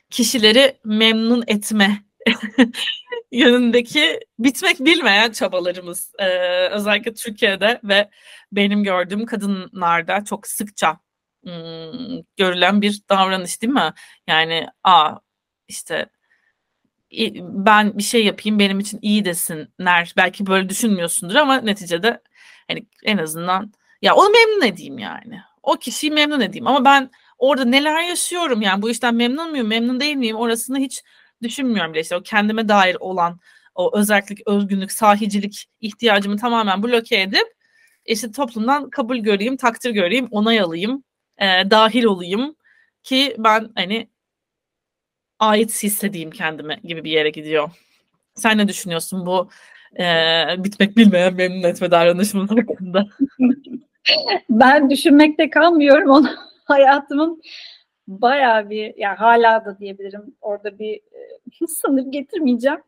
[0.09, 2.03] kişileri memnun etme
[3.31, 8.09] yönündeki bitmek bilmeyen çabalarımız ee, özellikle Türkiye'de ve
[8.51, 10.99] benim gördüğüm kadınlarda çok sıkça
[11.47, 13.93] ım, görülen bir davranış değil mi?
[14.27, 15.15] Yani a
[15.67, 16.09] işte
[17.41, 20.13] ben bir şey yapayım benim için iyi desinler.
[20.17, 22.21] Belki böyle düşünmüyorsundur ama neticede
[22.67, 25.41] hani en azından ya onu memnun edeyim yani.
[25.63, 29.99] O kişiyi memnun edeyim ama ben orada neler yaşıyorum yani bu işten memnun muyum memnun
[29.99, 31.03] değil miyim orasını hiç
[31.43, 33.39] düşünmüyorum bile işte o kendime dair olan
[33.75, 37.47] o özellik, özgünlük, sahicilik ihtiyacımı tamamen bloke edip
[38.05, 41.03] işte toplumdan kabul göreyim, takdir göreyim, onay alayım,
[41.37, 42.55] e, dahil olayım
[43.03, 44.09] ki ben hani
[45.39, 47.69] ait hissedeyim kendime gibi bir yere gidiyor.
[48.35, 49.49] Sen ne düşünüyorsun bu
[49.99, 50.03] e,
[50.57, 53.07] bitmek bilmeyen memnun etme davranışımız hakkında?
[54.49, 56.29] ben düşünmekte kalmıyorum onu
[56.65, 57.41] hayatımın
[58.09, 62.79] bayağı bir yani hala da diyebilirim orada bir e, sınır getirmeyeceğim.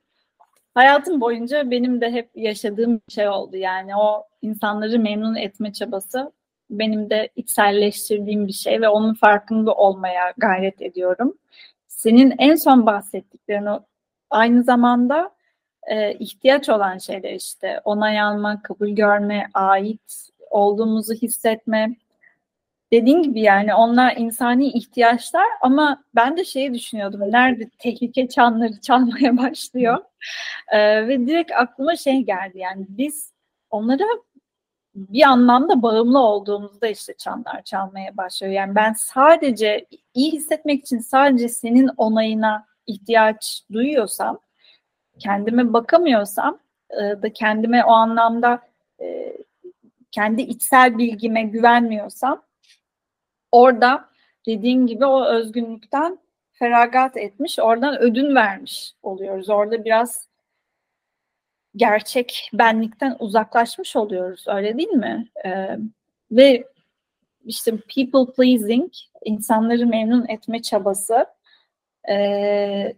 [0.73, 3.57] Hayatım boyunca benim de hep yaşadığım bir şey oldu.
[3.57, 6.31] Yani o insanları memnun etme çabası
[6.69, 11.37] benim de içselleştirdiğim bir şey ve onun farkında olmaya gayret ediyorum.
[11.87, 13.79] Senin en son bahsettiklerin o
[14.29, 15.31] aynı zamanda
[15.87, 21.95] e, ihtiyaç olan şeyler işte onay alma, kabul görme, ait olduğumuzu hissetme,
[22.93, 27.21] dediğin gibi yani onlar insani ihtiyaçlar ama ben de şeyi düşünüyordum.
[27.31, 30.03] Nerede tehlike çanları çalmaya başlıyor.
[30.71, 33.33] Ee, ve direkt aklıma şey geldi yani biz
[33.69, 34.03] onlara
[34.95, 38.53] bir anlamda bağımlı olduğumuzda işte çanlar çalmaya başlıyor.
[38.53, 44.39] Yani ben sadece iyi hissetmek için sadece senin onayına ihtiyaç duyuyorsam,
[45.19, 48.61] kendime bakamıyorsam e, da kendime o anlamda
[49.01, 49.37] e,
[50.11, 52.41] kendi içsel bilgime güvenmiyorsam
[53.51, 54.09] orada
[54.45, 56.19] dediğin gibi o özgünlükten
[56.51, 59.49] feragat etmiş, oradan ödün vermiş oluyoruz.
[59.49, 60.27] Orada biraz
[61.75, 65.27] gerçek benlikten uzaklaşmış oluyoruz, öyle değil mi?
[65.45, 65.77] Ee,
[66.31, 66.63] ve
[67.45, 68.91] işte people pleasing,
[69.25, 71.25] insanları memnun etme çabası
[72.09, 72.95] e,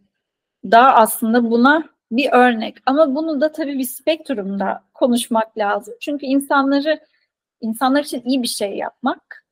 [0.71, 2.77] da aslında buna bir örnek.
[2.85, 5.93] Ama bunu da tabii bir spektrumda konuşmak lazım.
[6.01, 6.99] Çünkü insanları
[7.61, 9.42] insanlar için iyi bir şey yapmak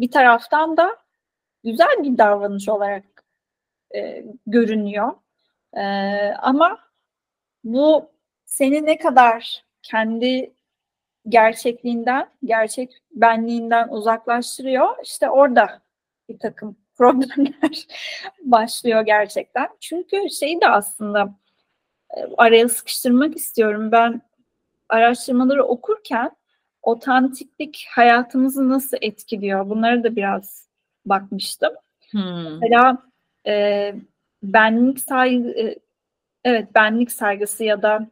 [0.00, 0.96] bir taraftan da
[1.64, 3.04] güzel bir davranış olarak
[3.94, 5.12] e, görünüyor.
[5.76, 5.82] E,
[6.38, 6.78] ama
[7.64, 8.10] bu
[8.44, 10.54] seni ne kadar kendi
[11.28, 14.96] gerçekliğinden, gerçek benliğinden uzaklaştırıyor.
[15.02, 15.82] İşte orada
[16.28, 17.86] bir takım problemler
[18.42, 19.68] başlıyor gerçekten.
[19.80, 21.34] Çünkü şeyi de aslında
[22.16, 23.92] e, araya sıkıştırmak istiyorum.
[23.92, 24.22] Ben
[24.88, 26.35] araştırmaları okurken
[26.86, 29.68] otantiklik hayatımızı nasıl etkiliyor?
[29.68, 30.68] Bunları da biraz
[31.06, 31.72] bakmıştım.
[32.10, 32.60] Hmm.
[32.60, 32.98] Mesela
[33.46, 33.94] e,
[34.42, 35.78] benlik saygı, e,
[36.44, 38.06] evet benlik saygısı ya da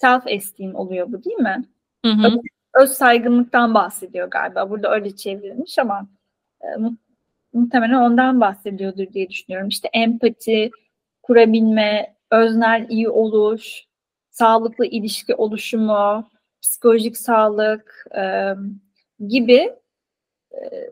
[0.00, 1.64] self esteem oluyor bu değil mi?
[2.04, 2.26] Hı hı.
[2.26, 2.34] Öz,
[2.74, 4.70] öz saygınlıktan bahsediyor galiba.
[4.70, 6.06] Burada öyle çevrilmiş ama
[6.62, 6.66] e,
[7.52, 9.68] muhtemelen ondan bahsediyordur diye düşünüyorum.
[9.68, 10.70] İşte empati,
[11.22, 13.84] kurabilme, öznel iyi oluş,
[14.30, 16.30] sağlıklı ilişki oluşumu,
[16.62, 18.54] psikolojik sağlık e,
[19.28, 19.74] gibi
[20.52, 20.90] e,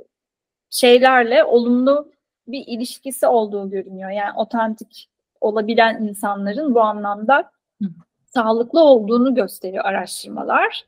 [0.70, 2.12] şeylerle olumlu
[2.46, 4.10] bir ilişkisi olduğu görünüyor.
[4.10, 5.08] Yani otantik
[5.40, 7.50] olabilen insanların bu anlamda
[7.82, 7.88] Hı.
[8.34, 10.84] sağlıklı olduğunu gösteriyor araştırmalar.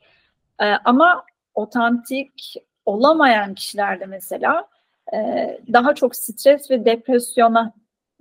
[0.60, 2.54] E, ama otantik
[2.86, 4.68] olamayan kişilerde mesela
[5.14, 7.72] e, daha çok stres ve depresyona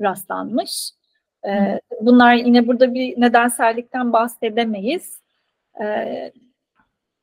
[0.02, 0.92] rastlanmış.
[1.48, 5.22] E, bunlar yine burada bir nedensellikten bahsedemeyiz.
[5.82, 6.32] E,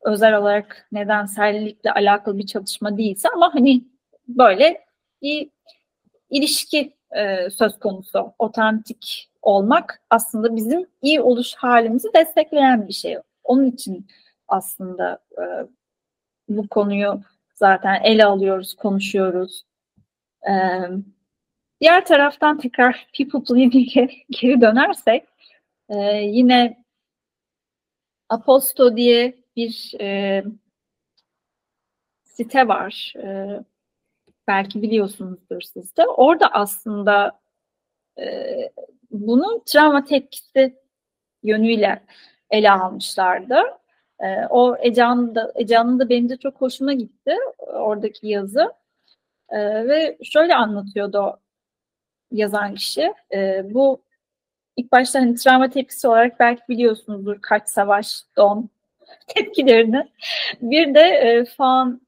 [0.07, 3.83] özel olarak nedensellikle alakalı bir çalışma değilse ama hani
[4.27, 4.85] böyle
[5.21, 5.49] bir
[6.29, 8.33] ilişki e, söz konusu.
[8.39, 13.17] Otantik olmak aslında bizim iyi oluş halimizi destekleyen bir şey.
[13.43, 14.07] Onun için
[14.47, 15.43] aslında e,
[16.49, 17.21] bu konuyu
[17.55, 19.65] zaten ele alıyoruz, konuşuyoruz.
[20.49, 20.53] E,
[21.81, 25.23] diğer taraftan tekrar people pleasing'e geri dönersek
[25.89, 26.83] e, yine
[28.29, 30.43] Aposto diye bir e,
[32.23, 33.13] site var.
[33.23, 33.59] E,
[34.47, 36.07] belki biliyorsunuzdur siz de.
[36.07, 37.39] Orada aslında
[38.19, 38.23] e,
[39.11, 40.75] bunun travma tepkisi
[41.43, 42.03] yönüyle
[42.49, 43.59] ele almışlardı.
[44.19, 48.73] E, o Ece'nin da, Ece'nin benim de çok hoşuma gitti oradaki yazı.
[49.49, 51.39] E, ve şöyle anlatıyordu
[52.31, 53.13] yazan kişi.
[53.33, 54.03] E, bu
[54.77, 58.69] ilk başta hani travma tepkisi olarak belki biliyorsunuzdur kaç savaş, don
[59.27, 60.07] tepkilerini.
[60.61, 62.01] Bir de e, fan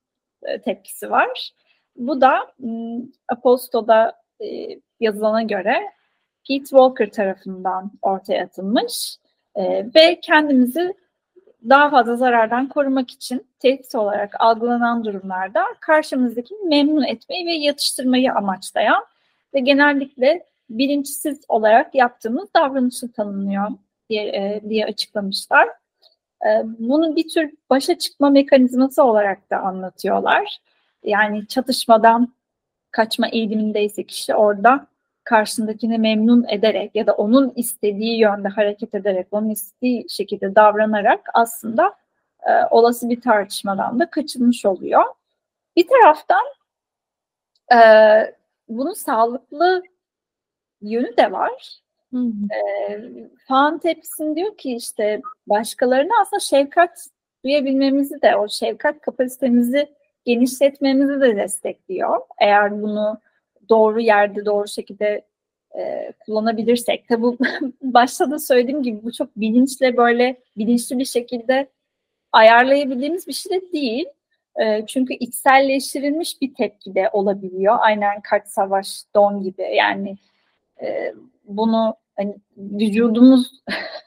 [0.43, 1.51] e, tepkisi var.
[1.95, 2.53] Bu da
[3.27, 5.75] Aposto'da e, yazılana göre
[6.47, 9.17] Pete Walker tarafından ortaya atılmış
[9.55, 10.93] e, ve kendimizi
[11.69, 19.05] daha fazla zarardan korumak için tehdit olarak algılanan durumlarda karşımızdaki memnun etmeyi ve yatıştırmayı amaçlayan
[19.53, 23.67] ve genellikle bilinçsiz olarak yaptığımız davranışı tanımlıyor
[24.09, 25.69] diye, e, diye açıklamışlar.
[26.45, 30.57] E, bunu bir tür başa çıkma mekanizması olarak da anlatıyorlar.
[31.03, 32.33] Yani çatışmadan
[32.91, 34.87] kaçma eğilimindeyse kişi orada
[35.23, 41.95] karşısındakini memnun ederek ya da onun istediği yönde hareket ederek, onun istediği şekilde davranarak aslında
[42.47, 45.03] e, olası bir tartışmadan da kaçınmış oluyor.
[45.75, 46.45] Bir taraftan
[47.73, 47.79] e,
[48.69, 49.83] bunun sağlıklı
[50.81, 51.79] yönü de var.
[52.13, 52.17] Hı
[52.87, 53.01] E,
[53.47, 57.07] Fan tepsin diyor ki işte başkalarına aslında şefkat
[57.45, 59.87] duyabilmemizi de, o şefkat kapasitemizi
[60.25, 62.21] genişletmemizi de destekliyor.
[62.41, 63.19] Eğer bunu
[63.69, 65.21] doğru yerde, doğru şekilde
[65.77, 67.07] e, kullanabilirsek.
[67.07, 67.25] Tabi
[67.81, 71.69] başta da söylediğim gibi bu çok bilinçle böyle bilinçli bir şekilde
[72.31, 74.05] ayarlayabildiğimiz bir şey de değil.
[74.61, 77.77] E, çünkü içselleştirilmiş bir tepki de olabiliyor.
[77.79, 79.61] Aynen kaç savaş, don gibi.
[79.75, 80.15] Yani
[80.81, 81.13] e,
[81.45, 83.51] bunu hani vücudumuz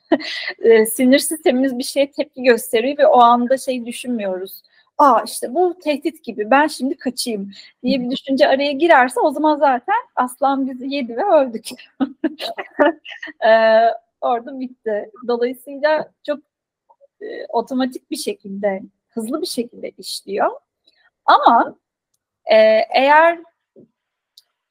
[0.59, 4.63] e, sinir sistemimiz bir şeye tepki gösteriyor ve o anda şey düşünmüyoruz
[4.99, 7.51] aa işte bu tehdit gibi ben şimdi kaçayım
[7.83, 11.69] diye bir düşünce araya girerse o zaman zaten aslan bizi yedi ve öldük.
[13.47, 13.89] ee,
[14.21, 15.11] orada bitti.
[15.29, 16.39] Dolayısıyla çok
[17.21, 20.51] e, otomatik bir şekilde, hızlı bir şekilde işliyor.
[21.27, 21.77] Ama
[22.45, 22.57] e,
[22.95, 23.39] eğer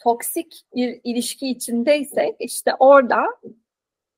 [0.03, 3.25] toksik bir ilişki içindeysek işte orada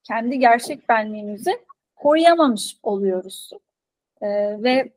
[0.03, 1.51] kendi gerçek benliğimizi
[1.95, 3.49] koruyamamış oluyoruz.
[4.21, 4.27] E,
[4.63, 4.93] ve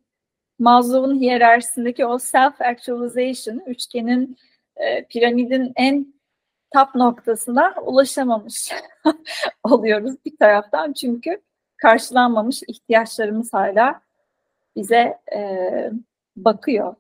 [0.58, 4.36] Maslow'un hiyerarşisindeki o self-actualization, üçgenin
[4.76, 6.14] e, piramidin en
[6.70, 8.72] tap noktasına ulaşamamış
[9.64, 10.92] oluyoruz bir taraftan.
[10.92, 11.42] Çünkü
[11.76, 14.00] karşılanmamış ihtiyaçlarımız hala
[14.76, 15.40] bize e,
[16.36, 16.94] bakıyor.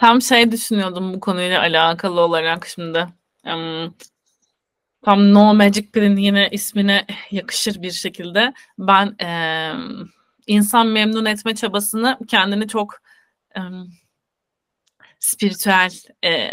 [0.00, 3.06] Tam şey düşünüyordum bu konuyla alakalı olarak şimdi.
[3.46, 3.94] Um,
[5.04, 9.72] Tam No Magic Pill'in yine ismine yakışır bir şekilde ben e,
[10.46, 12.94] insan memnun etme çabasını kendini çok
[13.56, 13.60] e,
[15.18, 15.90] spiritüel
[16.24, 16.50] e,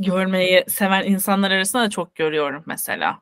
[0.00, 3.20] görmeyi seven insanlar arasında da çok görüyorum mesela.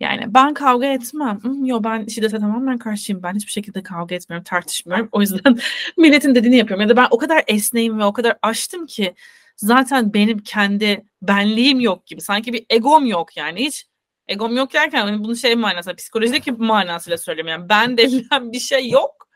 [0.00, 1.40] Yani ben kavga etmem.
[1.64, 3.22] Yo ben şiddete tamamen karşıyım.
[3.22, 5.08] Ben hiçbir şekilde kavga etmiyorum, tartışmıyorum.
[5.12, 5.58] O yüzden
[5.96, 6.82] milletin dediğini yapıyorum.
[6.82, 9.14] Ya da ben o kadar esneyim ve o kadar açtım ki
[9.56, 12.20] zaten benim kendi benliğim yok gibi.
[12.20, 13.86] Sanki bir egom yok yani hiç
[14.28, 18.90] egom yok derken hani bunu şey manasıyla psikolojideki manasıyla söylüyorum yani ben denilen bir şey
[18.90, 19.28] yok.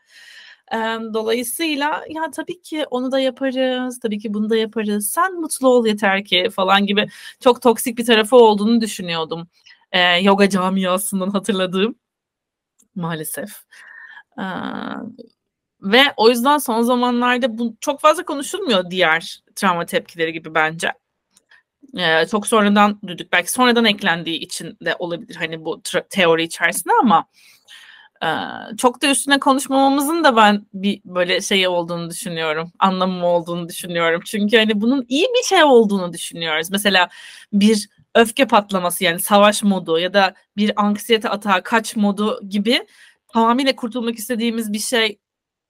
[1.13, 5.09] Dolayısıyla ya tabii ki onu da yaparız, tabii ki bunu da yaparız.
[5.09, 7.07] Sen mutlu ol yeter ki falan gibi
[7.39, 9.47] çok toksik bir tarafı olduğunu düşünüyordum.
[9.93, 11.95] Ee, yoga camiasından hatırladığım
[12.95, 13.49] maalesef.
[14.39, 14.43] Ee,
[15.81, 20.93] ve o yüzden son zamanlarda bu çok fazla konuşulmuyor diğer travma tepkileri gibi bence.
[21.97, 23.31] Ee, çok sonradan duyduk.
[23.31, 27.25] Belki sonradan eklendiği için de olabilir hani bu teori içerisinde ama
[28.23, 28.27] e,
[28.77, 32.71] çok da üstüne konuşmamamızın da ben bir böyle şey olduğunu düşünüyorum.
[32.79, 34.21] Anlamı olduğunu düşünüyorum.
[34.25, 36.71] Çünkü hani bunun iyi bir şey olduğunu düşünüyoruz.
[36.71, 37.09] Mesela
[37.53, 42.87] bir öfke patlaması yani savaş modu ya da bir anksiyete atağı kaç modu gibi
[43.27, 45.19] tamamıyla kurtulmak istediğimiz bir şey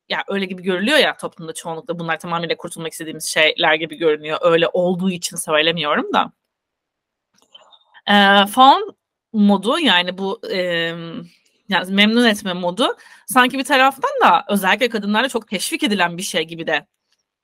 [0.09, 4.37] ya öyle gibi görülüyor ya toplumda çoğunlukla bunlar tamamıyla kurtulmak istediğimiz şeyler gibi görünüyor.
[4.41, 6.31] Öyle olduğu için söylemiyorum da.
[8.07, 8.81] E, fawn
[9.33, 10.57] modu yani bu e,
[11.69, 16.43] yani memnun etme modu sanki bir taraftan da özellikle kadınlara çok teşvik edilen bir şey
[16.43, 16.87] gibi de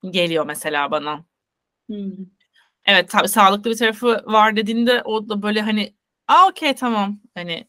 [0.10, 1.26] geliyor mesela bana.
[1.88, 2.12] Hmm.
[2.90, 5.96] Evet tabii sağlıklı bir tarafı var dediğinde o da böyle hani
[6.28, 7.68] aa okey tamam hani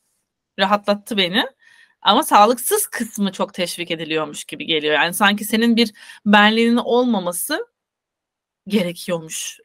[0.58, 1.44] rahatlattı beni.
[2.02, 4.94] Ama sağlıksız kısmı çok teşvik ediliyormuş gibi geliyor.
[4.94, 5.92] Yani sanki senin bir
[6.26, 7.66] benliğinin olmaması
[8.66, 9.58] gerekiyormuş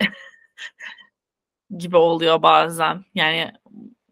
[1.78, 3.06] gibi oluyor bazen.
[3.16, 3.54] Yani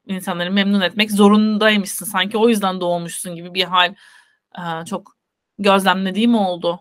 [0.07, 2.05] insanları memnun etmek zorundaymışsın.
[2.05, 3.95] Sanki o yüzden doğmuşsun gibi bir hal
[4.85, 5.17] çok
[5.59, 6.79] gözlemlediğim oldu.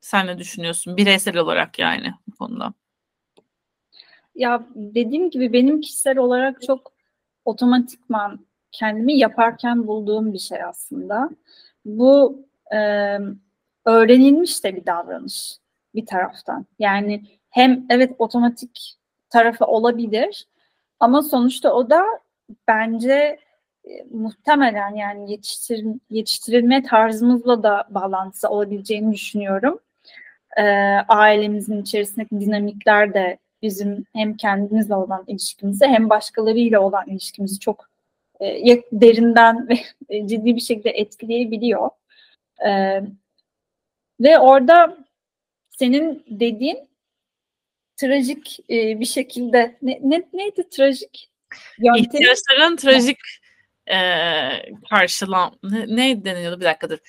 [0.00, 2.74] Sen ne düşünüyorsun bireysel olarak yani bu konuda?
[4.34, 6.92] Ya dediğim gibi benim kişisel olarak çok
[7.44, 11.30] otomatikman kendimi yaparken bulduğum bir şey aslında.
[11.84, 12.78] Bu e,
[13.84, 15.56] öğrenilmiş de bir davranış
[15.94, 16.66] bir taraftan.
[16.78, 18.94] Yani hem evet otomatik
[19.30, 20.46] tarafı olabilir
[21.00, 22.04] ama sonuçta o da
[22.68, 23.38] bence
[23.84, 29.78] e, muhtemelen yani yetiştir, yetiştirilme tarzımızla da bağlantısı olabileceğini düşünüyorum.
[30.58, 30.62] E,
[31.08, 37.90] ailemizin içerisindeki dinamikler de bizim hem kendimizle olan ilişkimizi hem başkalarıyla olan ilişkimizi çok
[38.40, 39.76] e, derinden ve
[40.26, 41.90] ciddi bir şekilde etkileyebiliyor.
[42.66, 43.02] E,
[44.20, 44.98] ve orada
[45.70, 46.88] senin dediğin
[47.96, 51.30] trajik e, bir şekilde ne, ne neydi trajik?
[51.78, 52.06] Yöntemi?
[52.06, 53.18] İhtiyaçların trajik
[53.86, 53.98] e,
[54.90, 57.00] karşılam ne, ne deniyordu bir dakikadır.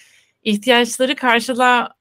[0.44, 1.94] İhtiyaçları karşılamak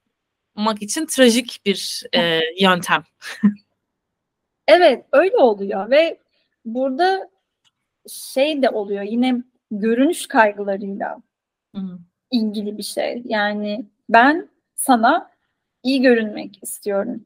[0.81, 3.05] için trajik bir e, yöntem.
[4.72, 6.18] evet öyle oluyor ve
[6.64, 7.30] burada
[8.08, 11.18] şey de oluyor yine görünüş kaygılarıyla
[11.74, 11.98] hmm.
[12.30, 13.22] ilgili bir şey.
[13.24, 15.30] Yani ben sana
[15.82, 17.24] iyi görünmek istiyorum.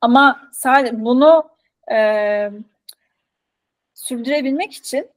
[0.00, 1.48] Ama sadece bunu
[1.92, 2.50] e,
[3.94, 5.08] sürdürebilmek için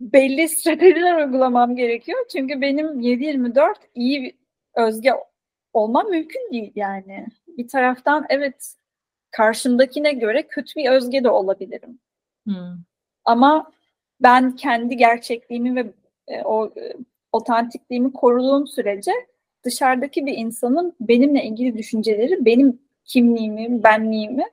[0.00, 2.18] belli stratejiler uygulamam gerekiyor.
[2.32, 4.36] Çünkü benim 7-24 iyi
[4.74, 5.12] özge
[5.72, 7.26] olmam mümkün değil yani.
[7.46, 8.74] Bir taraftan evet
[9.32, 11.98] karşımdakine göre kötü bir özge de olabilirim.
[12.46, 12.78] Hmm.
[13.24, 13.72] Ama
[14.20, 15.92] ben kendi gerçekliğimi ve
[16.28, 16.94] e, o e,
[17.32, 19.12] otantikliğimi koruduğum sürece
[19.64, 24.44] dışarıdaki bir insanın benimle ilgili düşünceleri benim kimliğimi, benliğimi,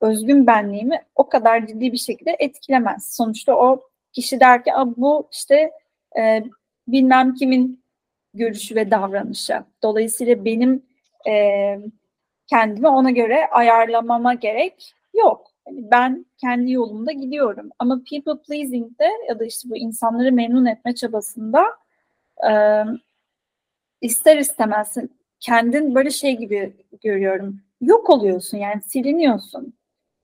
[0.00, 3.14] özgün benliğimi o kadar ciddi bir şekilde etkilemez.
[3.16, 5.70] Sonuçta o kişi der ki bu işte
[6.18, 6.44] e,
[6.88, 7.84] bilmem kimin
[8.34, 9.64] görüşü ve davranışı.
[9.82, 10.82] Dolayısıyla benim
[11.28, 11.32] e,
[12.46, 15.46] kendimi ona göre ayarlamama gerek yok.
[15.66, 17.70] Yani ben kendi yolumda gidiyorum.
[17.78, 21.64] Ama people pleasing'de ya da işte bu insanları memnun etme çabasında
[22.50, 22.52] e,
[24.00, 24.96] ister istemez
[25.40, 27.60] kendin böyle şey gibi görüyorum.
[27.80, 29.74] Yok oluyorsun yani siliniyorsun.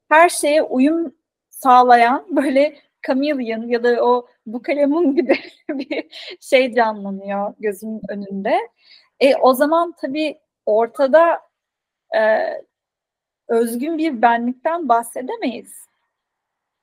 [0.08, 1.14] Her şeye uyum
[1.50, 2.76] sağlayan böyle
[3.06, 6.06] chameleon ya da o bukalemun gibi bir
[6.40, 8.58] şey canlanıyor gözümün önünde.
[9.20, 11.40] E, o zaman tabii ortada
[12.16, 12.54] e,
[13.48, 15.88] özgün bir benlikten bahsedemeyiz.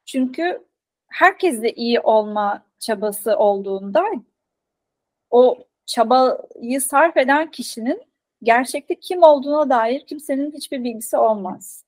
[0.06, 0.66] Çünkü
[1.08, 4.04] herkesle iyi olma çabası olduğunda
[5.30, 8.02] o çabayı sarf eden kişinin
[8.44, 11.86] gerçekte kim olduğuna dair kimsenin hiçbir bilgisi olmaz.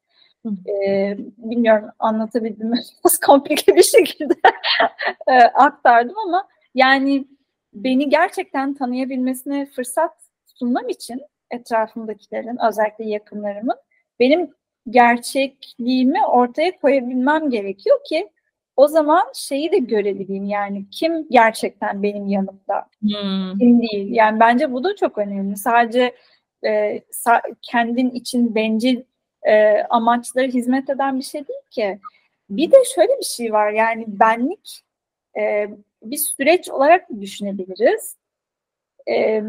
[0.68, 2.80] Ee, bilmiyorum anlatabildim mi?
[3.06, 4.34] Biraz komplike bir şekilde
[5.28, 7.28] e, aktardım ama yani
[7.74, 10.12] beni gerçekten tanıyabilmesine fırsat
[10.46, 11.22] sunmam için
[11.52, 13.78] etrafımdakilerin özellikle yakınlarımın
[14.20, 14.54] benim
[14.90, 18.30] gerçekliğimi ortaya koyabilmem gerekiyor ki
[18.76, 20.46] o zaman şeyi de görebileyim.
[20.46, 22.88] Yani kim gerçekten benim yanımda?
[23.02, 23.60] Hmm.
[23.60, 24.08] kim değil?
[24.12, 25.58] Yani bence bu da çok önemli.
[25.58, 26.16] Sadece
[26.64, 29.02] e, sa- kendin için bencil
[29.44, 32.00] e, amaçlara hizmet eden bir şey değil ki.
[32.50, 33.72] Bir de şöyle bir şey var.
[33.72, 34.82] Yani benlik
[35.40, 35.68] e,
[36.04, 38.18] bir süreç olarak düşünebiliriz.
[39.10, 39.44] E,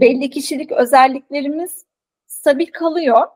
[0.00, 1.84] belli kişilik özelliklerimiz
[2.26, 3.26] stabil kalıyor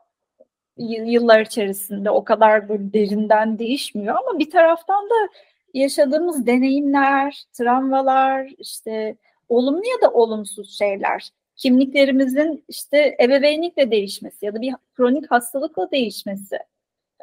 [0.77, 5.29] yıllar içerisinde o kadar böyle derinden değişmiyor ama bir taraftan da
[5.73, 9.15] yaşadığımız deneyimler, travmalar, işte
[9.49, 16.59] olumlu ya da olumsuz şeyler, kimliklerimizin işte ebeveynlikle değişmesi ya da bir kronik hastalıkla değişmesi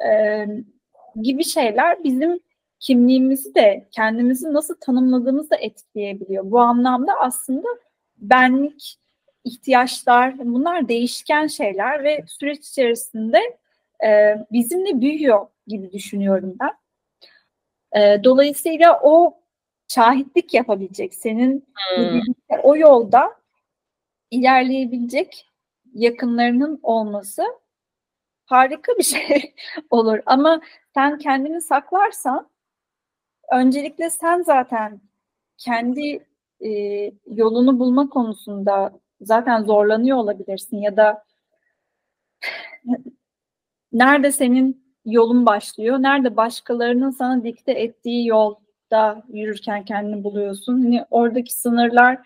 [0.05, 0.45] e,
[1.21, 2.39] gibi şeyler bizim
[2.79, 6.51] kimliğimizi de kendimizi nasıl tanımladığımızı da etkileyebiliyor.
[6.51, 7.67] Bu anlamda aslında
[8.17, 8.97] benlik
[9.45, 13.57] ihtiyaçlar bunlar değişken şeyler ve süreç içerisinde
[14.05, 16.73] e, bizimle büyüyor gibi düşünüyorum ben.
[18.01, 19.37] E, dolayısıyla o
[19.87, 22.21] şahitlik yapabilecek senin hmm.
[22.63, 23.35] o yolda
[24.31, 25.51] ilerleyebilecek
[25.93, 27.43] yakınlarının olması
[28.45, 29.55] harika bir şey
[29.89, 30.19] olur.
[30.25, 30.61] Ama
[30.93, 32.49] sen kendini saklarsan
[33.51, 35.01] öncelikle sen zaten
[35.57, 36.25] kendi
[36.59, 36.69] e,
[37.27, 41.23] yolunu bulma konusunda zaten zorlanıyor olabilirsin ya da
[43.91, 50.83] nerede senin yolun başlıyor, nerede başkalarının sana dikte ettiği yolda yürürken kendini buluyorsun.
[50.83, 52.17] Hani oradaki sınırlar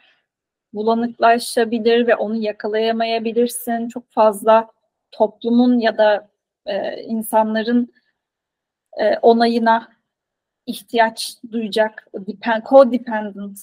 [0.74, 3.88] bulanıklaşabilir ve onu yakalayamayabilirsin.
[3.88, 4.68] Çok fazla
[5.12, 6.30] toplumun ya da
[6.66, 7.94] e, insanların
[8.98, 9.88] e, onayına
[10.66, 13.60] ihtiyaç duyacak depend, co-dependent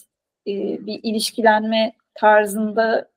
[0.46, 0.52] e,
[0.86, 3.08] bir ilişkilenme tarzında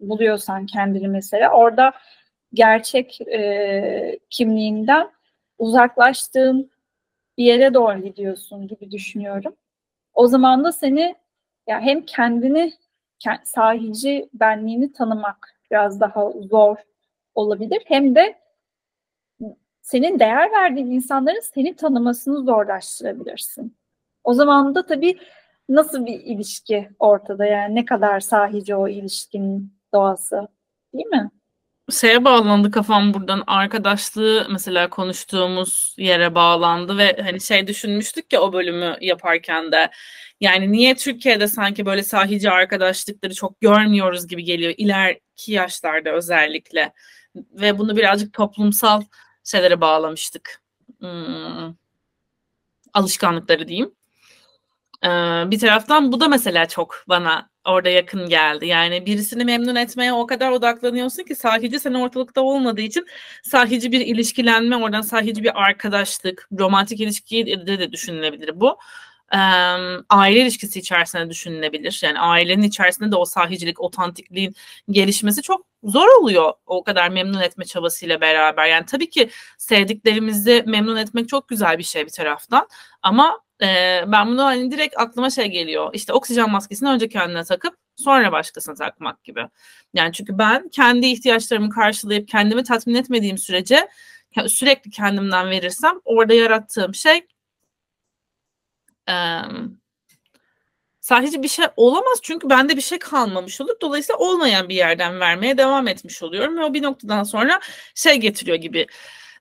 [0.00, 1.92] buluyorsan kendini mesela orada
[2.54, 5.10] gerçek e, kimliğinden
[5.58, 6.70] uzaklaştığın
[7.38, 9.56] bir yere doğru gidiyorsun gibi düşünüyorum.
[10.14, 11.14] O zaman da seni
[11.66, 12.72] ya hem kendini
[13.44, 16.76] sahici benliğini tanımak biraz daha zor
[17.34, 18.38] olabilir hem de
[19.82, 23.76] senin değer verdiğin insanların seni tanımasını zorlaştırabilirsin.
[24.24, 25.18] O zaman da tabii
[25.68, 30.48] nasıl bir ilişki ortada yani ne kadar sahici o ilişkinin doğası
[30.94, 31.30] değil mi?
[31.90, 38.52] Şeye bağlandı kafam buradan arkadaşlığı mesela konuştuğumuz yere bağlandı ve hani şey düşünmüştük ya o
[38.52, 39.90] bölümü yaparken de
[40.40, 46.92] yani niye Türkiye'de sanki böyle sahici arkadaşlıkları çok görmüyoruz gibi geliyor ileriki yaşlarda özellikle
[47.36, 49.02] ve bunu birazcık toplumsal
[49.44, 50.62] şeylere bağlamıştık.
[50.98, 51.74] Hmm,
[52.94, 53.94] alışkanlıkları diyeyim.
[55.50, 58.66] Bir taraftan bu da mesela çok bana orada yakın geldi.
[58.66, 63.06] Yani birisini memnun etmeye o kadar odaklanıyorsun ki sahici sen ortalıkta olmadığı için
[63.42, 68.78] sahici bir ilişkilenme, oradan sahici bir arkadaşlık, romantik ilişki de, de düşünülebilir bu
[70.08, 72.00] aile ilişkisi içerisinde düşünülebilir.
[72.04, 74.54] Yani ailenin içerisinde de o sahicilik, otantikliğin
[74.90, 78.66] gelişmesi çok zor oluyor o kadar memnun etme çabasıyla beraber.
[78.66, 82.68] Yani tabii ki sevdiklerimizi memnun etmek çok güzel bir şey bir taraftan
[83.02, 83.66] ama e,
[84.06, 85.90] ben bunu hani direkt aklıma şey geliyor.
[85.92, 89.48] İşte oksijen maskesini önce kendine takıp sonra başkasına takmak gibi.
[89.94, 93.88] Yani çünkü ben kendi ihtiyaçlarımı karşılayıp kendimi tatmin etmediğim sürece
[94.46, 97.26] sürekli kendimden verirsem orada yarattığım şey
[99.08, 99.14] e,
[101.00, 103.74] sahici bir şey olamaz çünkü bende bir şey kalmamış olur.
[103.80, 107.60] Dolayısıyla olmayan bir yerden vermeye devam etmiş oluyorum ve o bir noktadan sonra
[107.94, 108.86] şey getiriyor gibi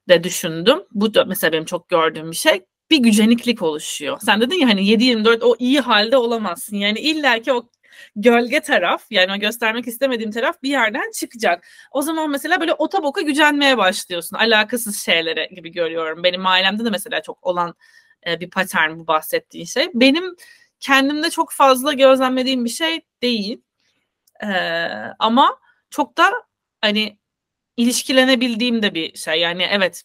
[0.10, 0.84] de düşündüm.
[0.92, 2.66] Bu da mesela benim çok gördüğüm bir şey.
[2.92, 4.20] Bir güceniklik oluşuyor.
[4.26, 6.76] Sen dedin ya hani 7-24 o iyi halde olamazsın.
[6.76, 7.70] Yani illaki o
[8.16, 11.68] gölge taraf yani o göstermek istemediğim taraf bir yerden çıkacak.
[11.92, 14.36] O zaman mesela böyle otoboka gücenmeye başlıyorsun.
[14.36, 16.24] Alakasız şeylere gibi görüyorum.
[16.24, 17.76] Benim ailemde de mesela çok olan
[18.28, 19.88] e, bir patern bu bahsettiğin şey.
[19.94, 20.36] Benim
[20.80, 23.62] kendimde çok fazla gözlemlediğim bir şey değil.
[24.44, 24.48] E,
[25.20, 25.60] ama
[25.90, 26.34] çok da
[26.82, 27.20] hani
[27.78, 29.40] ilişkilenebildiğim de bir şey.
[29.40, 30.04] Yani evet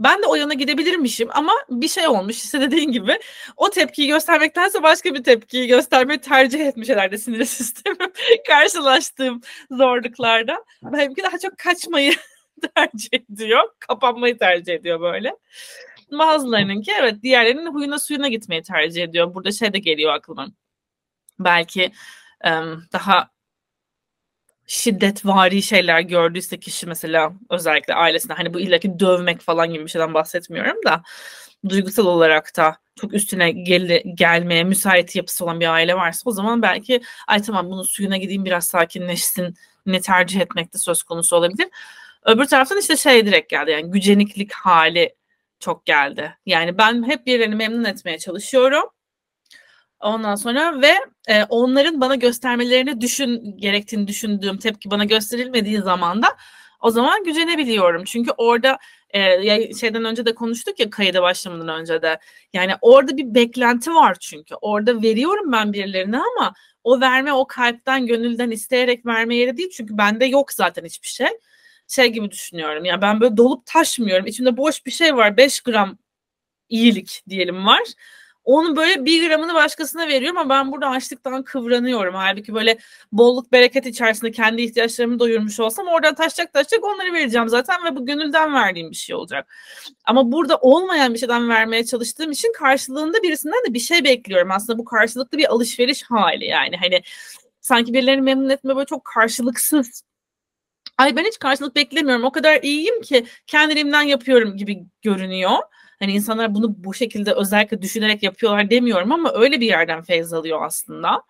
[0.00, 3.18] ben de o yana gidebilirmişim ama bir şey olmuş işte dediğin gibi
[3.56, 8.12] o tepkiyi göstermektense başka bir tepkiyi göstermeyi tercih etmiş herhalde sinir sistemim
[8.46, 9.40] karşılaştığım
[9.70, 10.64] zorluklarda.
[10.82, 12.12] Benimki daha çok kaçmayı
[12.76, 13.62] tercih ediyor.
[13.78, 15.36] Kapanmayı tercih ediyor böyle.
[16.10, 19.34] Bazılarınınki evet diğerlerinin huyuna suyuna gitmeyi tercih ediyor.
[19.34, 20.48] Burada şey de geliyor aklıma.
[21.38, 21.92] Belki
[22.92, 23.30] daha
[24.70, 30.14] şiddetvari şeyler gördüyse kişi mesela özellikle ailesinde hani bu illaki dövmek falan gibi bir şeyden
[30.14, 31.02] bahsetmiyorum da
[31.68, 36.62] duygusal olarak da çok üstüne gel gelmeye müsait yapısı olan bir aile varsa o zaman
[36.62, 39.54] belki ay tamam bunun suyuna gideyim biraz sakinleşsin
[39.86, 41.68] ne tercih etmek de söz konusu olabilir.
[42.24, 45.14] Öbür taraftan işte şey direkt geldi yani güceniklik hali
[45.60, 46.36] çok geldi.
[46.46, 48.84] Yani ben hep birilerini memnun etmeye çalışıyorum.
[50.00, 50.94] Ondan sonra ve
[51.28, 56.28] e, onların bana göstermelerini düşün gerektiğini düşündüğüm tepki bana gösterilmediği zaman da
[56.80, 58.04] o zaman gücenebiliyorum.
[58.04, 58.78] Çünkü orada
[59.10, 62.18] e, şeyden önce de konuştuk ya kayıda başlamadan önce de.
[62.52, 64.54] Yani orada bir beklenti var çünkü.
[64.60, 69.70] Orada veriyorum ben birilerine ama o verme o kalpten gönülden isteyerek verme yeri değil.
[69.76, 71.28] Çünkü bende yok zaten hiçbir şey
[71.88, 72.84] şey gibi düşünüyorum.
[72.84, 74.26] Yani ben böyle dolup taşmıyorum.
[74.26, 75.36] İçimde boş bir şey var.
[75.36, 75.98] 5 gram
[76.68, 77.82] iyilik diyelim var.
[78.44, 82.14] Onun böyle bir gramını başkasına veriyorum ama ben burada açlıktan kıvranıyorum.
[82.14, 82.78] Halbuki böyle
[83.12, 88.06] bolluk bereket içerisinde kendi ihtiyaçlarımı doyurmuş olsam oradan taşacak taşacak onları vereceğim zaten ve bu
[88.06, 89.54] gönülden verdiğim bir şey olacak.
[90.04, 94.50] Ama burada olmayan bir şeyden vermeye çalıştığım için karşılığında birisinden de bir şey bekliyorum.
[94.50, 96.76] Aslında bu karşılıklı bir alışveriş hali yani.
[96.76, 97.02] Hani
[97.60, 100.02] sanki birilerini memnun etme böyle çok karşılıksız
[101.00, 105.58] ay ben hiç karşılık beklemiyorum o kadar iyiyim ki kendiliğimden yapıyorum gibi görünüyor.
[106.00, 110.62] Hani insanlar bunu bu şekilde özellikle düşünerek yapıyorlar demiyorum ama öyle bir yerden feyz alıyor
[110.62, 111.22] aslında.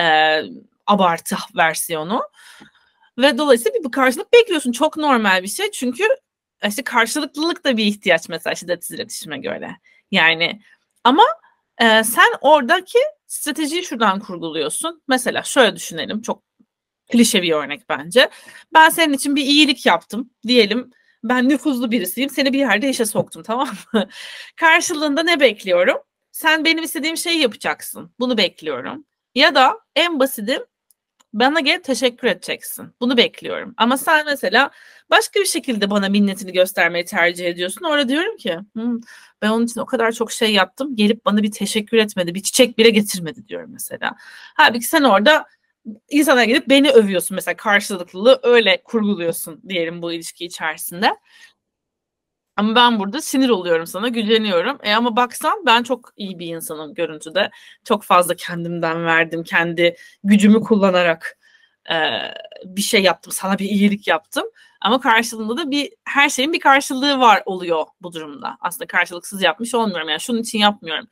[0.00, 0.42] Ee,
[0.86, 2.22] abartı versiyonu.
[3.18, 4.72] Ve dolayısıyla bir karşılık bekliyorsun.
[4.72, 5.70] Çok normal bir şey.
[5.70, 6.04] Çünkü
[6.68, 9.76] işte karşılıklılık da bir ihtiyaç mesela şiddetsiz iletişime göre.
[10.10, 10.60] Yani
[11.04, 11.24] ama
[11.78, 15.02] e, sen oradaki stratejiyi şuradan kurguluyorsun.
[15.08, 16.42] Mesela şöyle düşünelim çok
[17.12, 18.30] klişe bir örnek bence.
[18.74, 20.90] Ben senin için bir iyilik yaptım diyelim.
[21.28, 22.30] Ben nüfuzlu birisiyim.
[22.30, 24.08] Seni bir yerde işe soktum tamam mı?
[24.56, 25.96] Karşılığında ne bekliyorum?
[26.32, 28.12] Sen benim istediğim şeyi yapacaksın.
[28.18, 29.04] Bunu bekliyorum.
[29.34, 30.58] Ya da en basiti
[31.32, 32.94] bana gelip teşekkür edeceksin.
[33.00, 33.74] Bunu bekliyorum.
[33.76, 34.70] Ama sen mesela
[35.10, 37.84] başka bir şekilde bana minnetini göstermeyi tercih ediyorsun.
[37.84, 39.00] Orada diyorum ki hmm,
[39.42, 40.96] ben onun için o kadar çok şey yaptım.
[40.96, 42.34] Gelip bana bir teşekkür etmedi.
[42.34, 44.16] Bir çiçek bile getirmedi diyorum mesela.
[44.56, 45.46] Halbuki sen orada
[46.10, 51.10] insana gelip beni övüyorsun mesela karşılıklı öyle kurguluyorsun diyelim bu ilişki içerisinde.
[52.56, 54.78] Ama ben burada sinir oluyorum sana, güceniyorum.
[54.82, 57.50] E ama baksan ben çok iyi bir insanım görüntüde.
[57.84, 61.38] Çok fazla kendimden verdim, kendi gücümü kullanarak
[61.90, 61.96] e,
[62.64, 64.44] bir şey yaptım, sana bir iyilik yaptım.
[64.80, 68.56] Ama karşılığında da bir her şeyin bir karşılığı var oluyor bu durumda.
[68.60, 70.08] Aslında karşılıksız yapmış olmuyorum.
[70.08, 71.08] Yani şunun için yapmıyorum.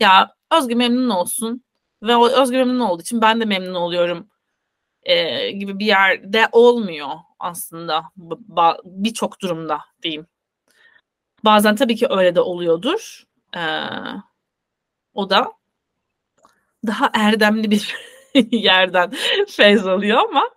[0.00, 1.64] Ya Özgür memnun olsun
[2.04, 4.28] ve o Özgür olduğu için ben de memnun oluyorum
[5.02, 8.04] e, gibi bir yerde olmuyor aslında
[8.84, 10.26] birçok durumda diyeyim.
[11.44, 13.24] Bazen tabii ki öyle de oluyordur.
[13.56, 13.60] Ee,
[15.14, 15.52] o da
[16.86, 17.94] daha erdemli bir
[18.52, 19.12] yerden
[19.48, 20.50] feyz alıyor ama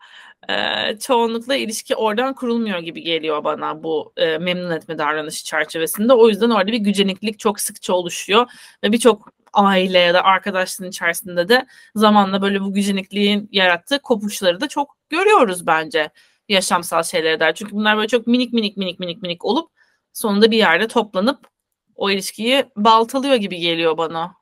[0.50, 6.14] e, çoğunlukla ilişki oradan kurulmuyor gibi geliyor bana bu e, memnun etme davranışı çerçevesinde.
[6.14, 8.52] O yüzden orada bir güceniklik çok sıkça oluşuyor
[8.84, 14.68] ve birçok aile ya da arkadaşlığın içerisinde de zamanla böyle bu gücenikliğin yarattığı kopuşları da
[14.68, 16.10] çok görüyoruz bence
[16.50, 17.54] yaşamsal şeylere dair.
[17.54, 19.72] Çünkü bunlar böyle çok minik minik minik minik minik olup
[20.14, 21.48] sonunda bir yerde toplanıp
[21.96, 24.38] o ilişkiyi baltalıyor gibi geliyor bana.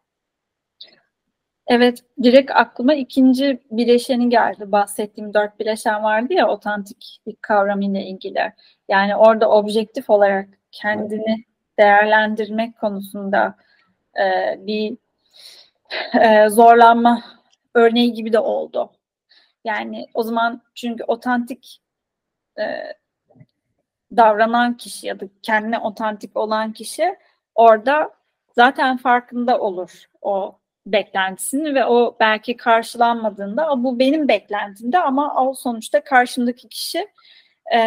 [1.67, 4.71] Evet, direkt aklıma ikinci bileşeni geldi.
[4.71, 8.53] Bahsettiğim dört bileşen vardı ya otantik bir kavram ile ilgili.
[8.89, 11.45] Yani orada objektif olarak kendini
[11.79, 13.55] değerlendirmek konusunda
[14.19, 14.97] e, bir
[16.21, 17.23] e, zorlanma
[17.73, 18.91] örneği gibi de oldu.
[19.63, 21.81] Yani o zaman çünkü otantik
[22.59, 22.63] e,
[24.17, 27.15] davranan kişi ya da kendine otantik olan kişi
[27.55, 28.11] orada
[28.55, 36.03] zaten farkında olur o beklentisini ve o belki karşılanmadığında bu benim beklentimde ama o sonuçta
[36.03, 37.07] karşımdaki kişi
[37.75, 37.79] e,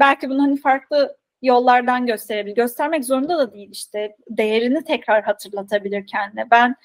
[0.00, 2.56] belki bunu hani farklı yollardan gösterebilir.
[2.56, 6.50] Göstermek zorunda da değil işte değerini tekrar hatırlatabilir kendine.
[6.50, 6.76] Ben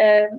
[0.00, 0.30] e,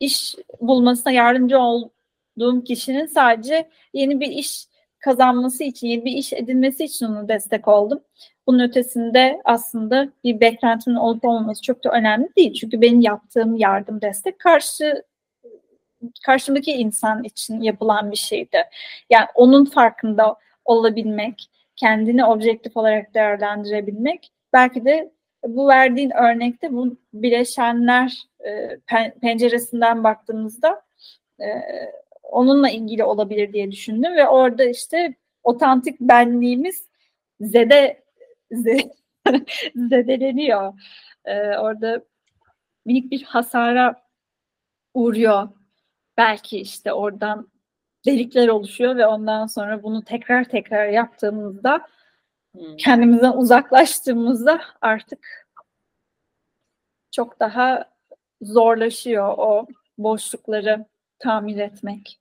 [0.00, 4.66] iş bulmasına yardımcı olduğum kişinin sadece yeni bir iş
[4.98, 8.00] kazanması için, yeni bir iş edinmesi için ona destek oldum.
[8.46, 12.54] Bunun ötesinde aslında bir beklentimin olup olmaması çok da önemli değil.
[12.54, 15.02] Çünkü benim yaptığım yardım, destek karşı
[16.26, 18.64] karşımdaki insan için yapılan bir şeydi.
[19.10, 25.12] Yani onun farkında olabilmek, kendini objektif olarak değerlendirebilmek belki de
[25.48, 28.78] bu verdiğin örnekte bu bileşenler e,
[29.20, 30.82] penceresinden baktığımızda
[31.40, 31.46] e,
[32.22, 36.88] onunla ilgili olabilir diye düşündüm ve orada işte otantik benliğimiz
[37.40, 38.02] zede,
[38.50, 38.90] zede
[39.76, 40.80] zedeleniyor.
[41.24, 42.02] Ee, orada
[42.84, 44.02] minik bir hasara
[44.94, 45.48] uğruyor.
[46.16, 47.48] Belki işte oradan
[48.06, 51.86] delikler oluşuyor ve ondan sonra bunu tekrar tekrar yaptığımızda.
[52.78, 55.48] Kendimizden uzaklaştığımızda artık
[57.10, 57.90] çok daha
[58.42, 59.66] zorlaşıyor o
[59.98, 60.86] boşlukları
[61.18, 62.20] tamir etmek.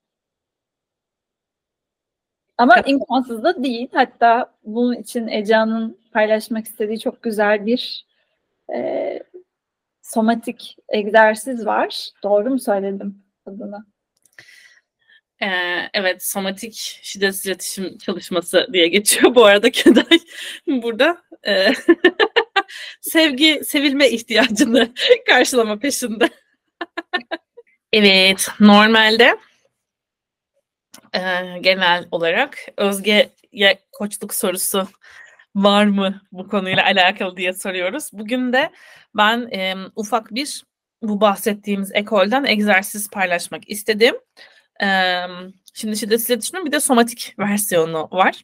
[2.58, 3.90] Ama imkansız da değil.
[3.94, 8.06] Hatta bunun için Eca'nın paylaşmak istediği çok güzel bir
[8.74, 9.20] e,
[10.02, 12.12] somatik egzersiz var.
[12.24, 13.86] Doğru mu söyledim adını?
[15.42, 16.74] Ee, evet, somatik
[17.04, 20.20] şiddet iletişim çalışması diye geçiyor bu arada Keday.
[20.68, 21.18] Burada
[21.48, 21.74] e,
[23.02, 24.94] sevgi, sevilme ihtiyacını
[25.28, 26.30] karşılama peşinde.
[27.94, 29.38] Evet, normalde
[31.14, 31.22] e,
[31.62, 34.88] genel olarak Özge'ye koçluk sorusu
[35.56, 38.10] var mı bu konuyla alakalı diye soruyoruz.
[38.14, 38.72] Bugün de
[39.16, 40.64] ben e, ufak bir
[41.02, 44.16] bu bahsettiğimiz ekolden egzersiz paylaşmak istedim.
[44.84, 45.22] E,
[45.74, 48.44] şimdi şiddet iletişimin bir de somatik versiyonu var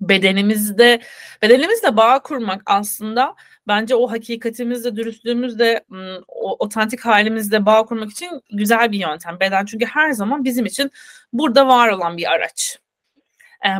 [0.00, 1.00] bedenimizde
[1.42, 3.34] bedenimizle bağ kurmak aslında
[3.68, 5.84] bence o hakikatimizle, dürüstlüğümüzle,
[6.28, 9.40] o otantik halimizle bağ kurmak için güzel bir yöntem.
[9.40, 10.90] Beden çünkü her zaman bizim için
[11.32, 12.78] burada var olan bir araç.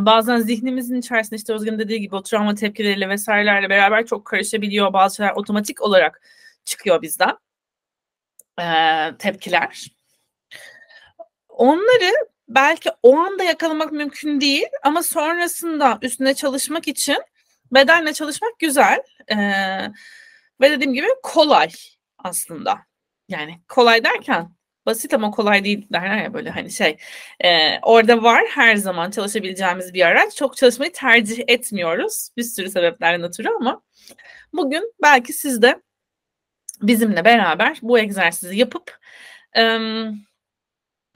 [0.01, 4.93] Bazen zihnimizin içerisinde işte Özgün dediği gibi o travma tepkileriyle vesairelerle beraber çok karışabiliyor.
[4.93, 6.23] Bazı şeyler otomatik olarak
[6.65, 7.37] çıkıyor bizden.
[9.19, 9.98] Tepkiler.
[11.59, 12.13] Onları
[12.49, 17.19] belki o anda yakalamak mümkün değil ama sonrasında üstüne çalışmak için
[17.73, 19.03] bedenle çalışmak güzel.
[19.29, 19.37] Ee,
[20.61, 21.71] ve dediğim gibi kolay
[22.19, 22.79] aslında.
[23.29, 24.53] Yani kolay derken
[24.87, 26.97] basit ama kolay değil derler ya böyle hani şey
[27.41, 33.23] e, orada var her zaman çalışabileceğimiz bir araç çok çalışmayı tercih etmiyoruz bir sürü sebeplerden
[33.29, 33.83] ötürü ama
[34.53, 35.83] bugün belki siz de
[36.83, 38.99] bizimle beraber bu egzersizi yapıp
[39.57, 39.79] e,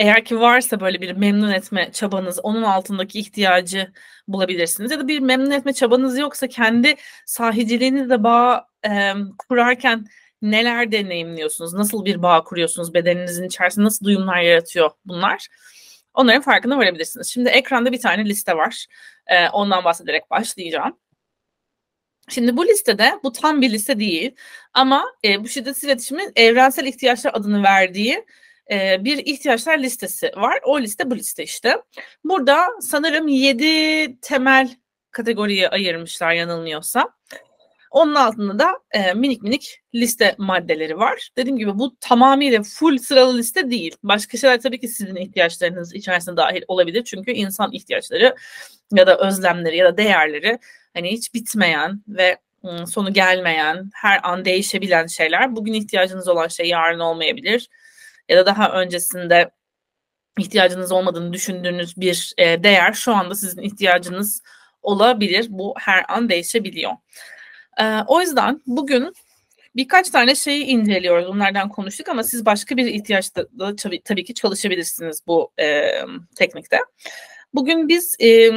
[0.02, 3.92] eğer ki varsa böyle bir memnun etme çabanız, onun altındaki ihtiyacı
[4.28, 4.90] bulabilirsiniz.
[4.90, 6.94] Ya da bir memnun etme çabanız yoksa kendi
[7.26, 10.06] sahiciliğinizle bağ e, kurarken
[10.42, 11.74] neler deneyimliyorsunuz?
[11.74, 12.94] Nasıl bir bağ kuruyorsunuz?
[12.94, 15.48] Bedeninizin içerisinde nasıl duyumlar yaratıyor bunlar?
[16.14, 17.28] Onların farkına varabilirsiniz.
[17.28, 18.86] Şimdi ekranda bir tane liste var.
[19.26, 20.98] E, ondan bahsederek başlayacağım.
[22.28, 24.34] Şimdi bu listede bu tam bir liste değil
[24.74, 28.24] ama e, bu şiddetsiz iletişimin evrensel ihtiyaçlar adını verdiği
[28.70, 30.58] e, bir ihtiyaçlar listesi var.
[30.64, 31.76] O liste bu liste işte.
[32.24, 34.76] Burada sanırım 7 temel
[35.10, 37.08] kategoriye ayırmışlar yanılmıyorsa.
[37.90, 41.30] Onun altında da e, minik minik liste maddeleri var.
[41.36, 43.96] Dediğim gibi bu tamamıyla full sıralı liste değil.
[44.02, 47.04] Başka şeyler tabii ki sizin ihtiyaçlarınız içerisinde dahil olabilir.
[47.04, 48.34] Çünkü insan ihtiyaçları
[48.92, 50.58] ya da özlemleri ya da değerleri
[50.94, 52.38] hani hiç bitmeyen ve
[52.86, 55.56] sonu gelmeyen, her an değişebilen şeyler.
[55.56, 57.68] Bugün ihtiyacınız olan şey yarın olmayabilir.
[58.28, 59.50] Ya da daha öncesinde
[60.38, 64.42] ihtiyacınız olmadığını düşündüğünüz bir e, değer şu anda sizin ihtiyacınız
[64.82, 65.46] olabilir.
[65.48, 66.92] Bu her an değişebiliyor.
[67.80, 69.12] E, o yüzden bugün
[69.76, 71.26] birkaç tane şeyi inceliyoruz.
[71.28, 75.90] Bunlardan konuştuk ama siz başka bir ihtiyaçta da tabii, tabii ki çalışabilirsiniz bu e,
[76.36, 76.78] teknikte.
[77.54, 78.50] Bugün biz e,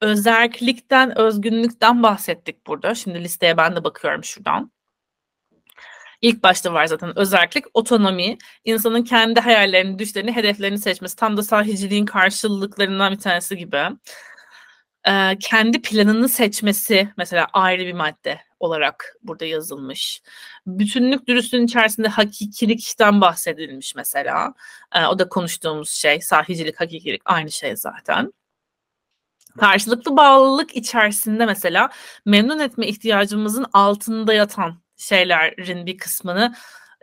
[0.00, 2.94] özerklikten, özgünlükten bahsettik burada.
[2.94, 4.70] Şimdi listeye ben de bakıyorum şuradan.
[6.26, 11.16] İlk başta var zaten özellik, otonomi, insanın kendi hayallerini, düşlerini, hedeflerini seçmesi.
[11.16, 13.82] Tam da sahiciliğin karşılıklarından bir tanesi gibi.
[15.08, 20.22] Ee, kendi planını seçmesi mesela ayrı bir madde olarak burada yazılmış.
[20.66, 24.54] Bütünlük dürüstlüğün içerisinde hakikilikten bahsedilmiş mesela.
[24.94, 26.20] Ee, o da konuştuğumuz şey.
[26.20, 28.32] Sahicilik, hakikilik aynı şey zaten.
[29.60, 31.90] Karşılıklı bağlılık içerisinde mesela
[32.24, 36.54] memnun etme ihtiyacımızın altında yatan şeylerin bir kısmını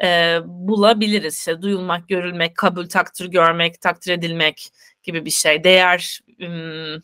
[0.03, 1.37] e, bulabiliriz.
[1.37, 4.69] İşte duyulmak, görülmek, kabul, takdir görmek, takdir edilmek
[5.03, 5.63] gibi bir şey.
[5.63, 7.03] Değer ım,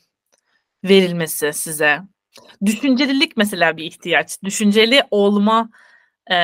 [0.84, 2.00] verilmesi size.
[2.66, 4.44] Düşüncelilik mesela bir ihtiyaç.
[4.44, 5.70] Düşünceli olma
[6.32, 6.36] e,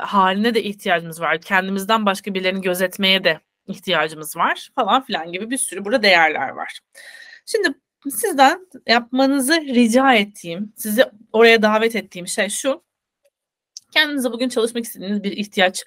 [0.00, 1.40] haline de ihtiyacımız var.
[1.40, 6.80] Kendimizden başka birilerini gözetmeye de ihtiyacımız var falan filan gibi bir sürü burada değerler var.
[7.46, 7.68] Şimdi
[8.10, 12.82] sizden yapmanızı rica ettiğim, sizi oraya davet ettiğim şey şu.
[13.92, 15.84] Kendinize bugün çalışmak istediğiniz bir ihtiyaç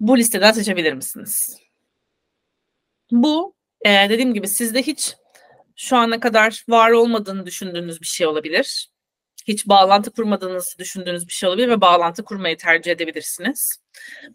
[0.00, 1.58] bu listeden seçebilir misiniz?
[3.10, 5.16] Bu e, dediğim gibi sizde hiç
[5.76, 8.90] şu ana kadar var olmadığını düşündüğünüz bir şey olabilir.
[9.46, 13.76] Hiç bağlantı kurmadığınızı düşündüğünüz bir şey olabilir ve bağlantı kurmayı tercih edebilirsiniz.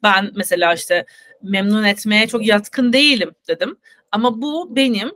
[0.03, 1.05] Ben mesela işte
[1.41, 3.77] memnun etmeye çok yatkın değilim dedim.
[4.11, 5.11] Ama bu benim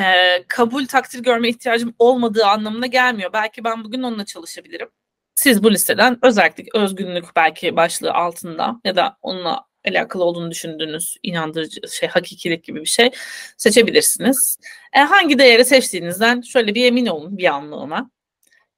[0.00, 0.02] e,
[0.48, 3.32] kabul takdir görme ihtiyacım olmadığı anlamına gelmiyor.
[3.32, 4.88] Belki ben bugün onunla çalışabilirim
[5.36, 11.80] siz bu listeden özellikle özgünlük belki başlığı altında ya da onunla alakalı olduğunu düşündüğünüz inandırıcı
[11.88, 13.10] şey hakikilik gibi bir şey
[13.56, 14.58] seçebilirsiniz.
[14.92, 18.10] E, hangi değeri seçtiğinizden şöyle bir emin olun bir anlığına.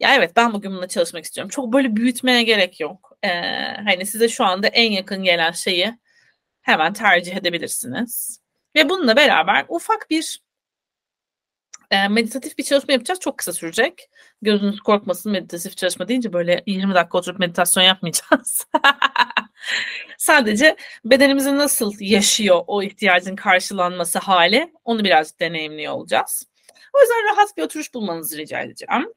[0.01, 1.49] Ya evet ben bugün bununla çalışmak istiyorum.
[1.51, 3.19] Çok böyle büyütmeye gerek yok.
[3.23, 3.29] E,
[3.85, 5.99] hani size şu anda en yakın gelen şeyi
[6.63, 8.41] hemen tercih edebilirsiniz.
[8.77, 10.41] Ve bununla beraber ufak bir
[11.91, 13.21] e, meditatif bir çalışma yapacağız.
[13.21, 14.11] Çok kısa sürecek.
[14.43, 18.67] Gözünüz korkmasın meditatif çalışma deyince böyle 20 dakika oturup meditasyon yapmayacağız.
[20.19, 26.47] Sadece bedenimizin nasıl yaşıyor o ihtiyacın karşılanması hali onu birazcık deneyimliyor olacağız.
[26.93, 29.13] O yüzden rahat bir oturuş bulmanızı rica edeceğim.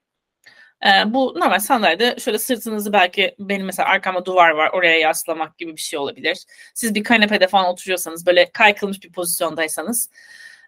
[0.86, 5.76] Ee, bu normal sandalyede şöyle sırtınızı belki benim mesela arkamda duvar var oraya yaslamak gibi
[5.76, 6.46] bir şey olabilir.
[6.74, 10.10] Siz bir kanepede falan oturuyorsanız böyle kaykılmış bir pozisyondaysanız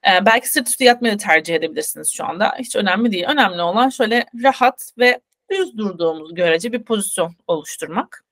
[0.07, 2.55] ee, belki sırt üstü yatmayı tercih edebilirsiniz şu anda.
[2.59, 3.25] Hiç önemli değil.
[3.27, 8.23] Önemli olan şöyle rahat ve düz durduğumuz görece bir pozisyon oluşturmak.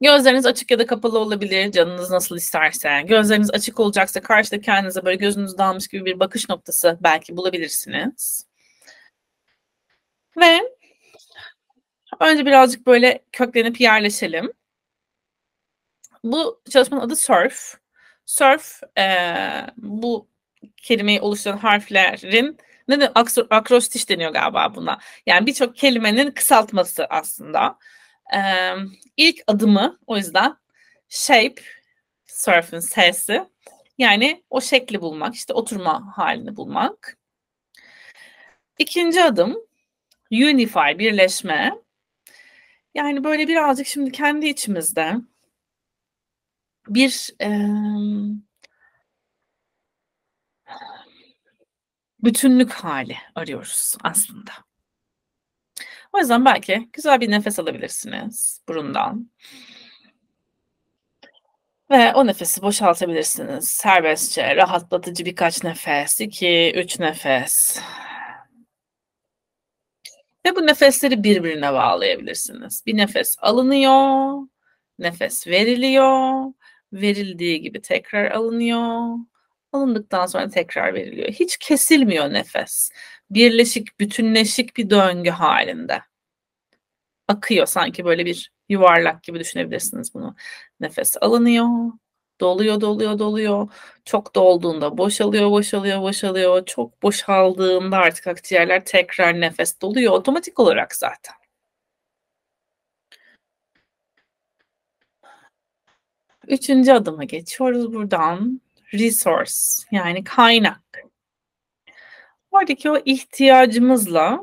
[0.00, 1.72] Gözleriniz açık ya da kapalı olabilir.
[1.72, 3.02] Canınız nasıl isterse.
[3.06, 8.46] Gözleriniz açık olacaksa karşıda kendinize böyle gözünüz dalmış gibi bir bakış noktası belki bulabilirsiniz.
[10.36, 10.60] Ve
[12.20, 14.52] önce birazcık böyle köklenip yerleşelim.
[16.24, 17.83] Bu çalışmanın adı surf.
[18.26, 19.04] Surf e,
[19.76, 20.28] bu
[20.76, 22.58] kelimeyi oluşturan harflerin
[22.88, 23.12] ne de
[23.50, 24.98] akrostiş deniyor galiba buna.
[25.26, 27.78] Yani birçok kelimenin kısaltması aslında.
[28.34, 28.40] E,
[29.16, 30.56] ilk adımı o yüzden
[31.08, 31.62] shape,
[32.26, 33.44] surf'ün sesi.
[33.98, 37.18] Yani o şekli bulmak, işte oturma halini bulmak.
[38.78, 39.56] İkinci adım
[40.32, 41.74] unify, birleşme.
[42.94, 45.14] Yani böyle birazcık şimdi kendi içimizde
[46.88, 47.48] bir e,
[52.24, 54.52] bütünlük hali arıyoruz aslında.
[56.12, 59.30] O yüzden belki güzel bir nefes alabilirsiniz burundan.
[61.90, 63.68] Ve o nefesi boşaltabilirsiniz.
[63.68, 66.20] Serbestçe, rahatlatıcı birkaç nefes.
[66.20, 67.80] 2, 3 nefes.
[70.46, 72.86] Ve bu nefesleri birbirine bağlayabilirsiniz.
[72.86, 74.38] Bir nefes alınıyor,
[74.98, 76.52] nefes veriliyor,
[76.94, 79.16] verildiği gibi tekrar alınıyor,
[79.72, 81.28] alındıktan sonra tekrar veriliyor.
[81.28, 82.90] Hiç kesilmiyor nefes.
[83.30, 86.02] Birleşik, bütünleşik bir döngü halinde.
[87.28, 90.36] Akıyor sanki böyle bir yuvarlak gibi düşünebilirsiniz bunu.
[90.80, 91.68] Nefes alınıyor,
[92.40, 93.68] doluyor, doluyor, doluyor.
[94.04, 96.66] Çok dolduğunda boşalıyor, boşalıyor, boşalıyor.
[96.66, 101.34] Çok boşaldığında artık akciğerler tekrar nefes doluyor otomatik olarak zaten.
[106.48, 108.60] Üçüncü adıma geçiyoruz buradan.
[108.94, 109.52] Resource
[109.90, 111.04] yani kaynak.
[112.50, 114.40] Oradaki o ihtiyacımızla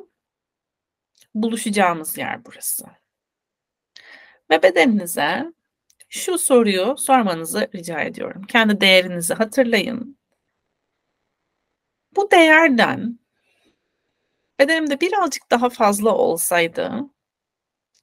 [1.36, 2.86] buluşacağımız yer burası.
[4.52, 5.54] Ve bedeninize
[6.10, 8.44] şu soruyu sormanızı rica ediyorum.
[8.44, 10.18] Kendi değerinizi hatırlayın.
[12.16, 13.20] Bu değerden
[14.60, 16.92] bedenimde birazcık daha fazla olsaydı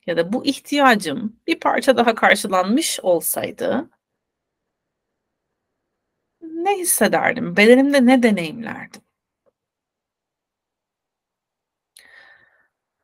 [0.08, 3.90] ya da bu ihtiyacım bir parça daha karşılanmış olsaydı
[6.42, 7.56] ne hissederdim?
[7.56, 9.02] Bedenimde ne deneyimlerdim?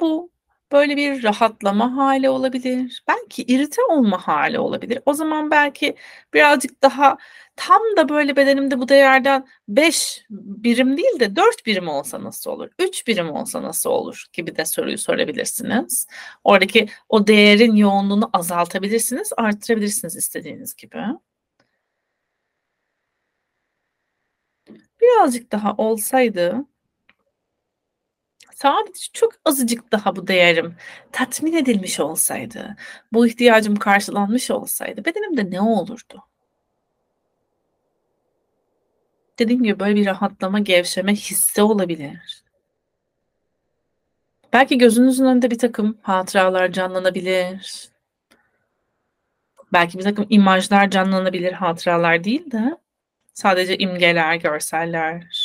[0.01, 0.31] Bu
[0.75, 3.05] böyle bir rahatlama hali olabilir.
[3.09, 5.01] Belki irite olma hali olabilir.
[5.07, 5.97] O zaman belki
[6.35, 7.19] birazcık daha
[7.57, 12.71] tam da böyle bedenimde bu değerden 5 birim değil de 4 birim olsa nasıl olur?
[12.79, 16.07] 3 birim olsa nasıl olur gibi de soruyu sorabilirsiniz.
[16.45, 20.99] Oradaki o değerin yoğunluğunu azaltabilirsiniz, arttırabilirsiniz istediğiniz gibi.
[25.01, 26.65] Birazcık daha olsaydı
[28.55, 30.77] sadece çok azıcık daha bu değerim
[31.13, 32.77] tatmin edilmiş olsaydı,
[33.13, 36.25] bu ihtiyacım karşılanmış olsaydı bedenimde ne olurdu?
[39.39, 42.45] Dediğim gibi böyle bir rahatlama, gevşeme hissi olabilir.
[44.53, 47.89] Belki gözünüzün önünde bir takım hatıralar canlanabilir.
[49.73, 52.79] Belki bir takım imajlar canlanabilir, hatıralar değil de
[53.35, 55.44] sadece imgeler, görseller.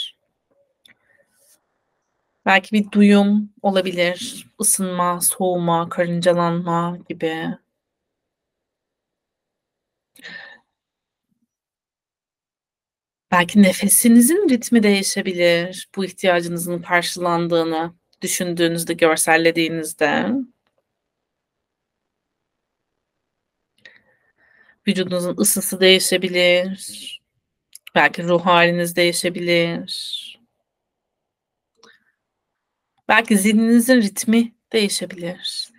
[2.45, 4.47] Belki bir duyum olabilir.
[4.59, 7.57] Isınma, soğuma, karıncalanma gibi.
[13.31, 15.89] Belki nefesinizin ritmi değişebilir.
[15.95, 20.29] Bu ihtiyacınızın karşılandığını düşündüğünüzde, görsellediğinizde.
[24.87, 27.21] Vücudunuzun ısısı değişebilir.
[27.95, 30.28] Belki ruh haliniz değişebilir.
[33.09, 35.69] Belki zihninizin ritmi değişebilir.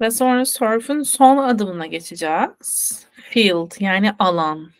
[0.00, 3.06] Ve sonra surf'ün son adımına geçeceğiz.
[3.12, 4.70] Field yani alan.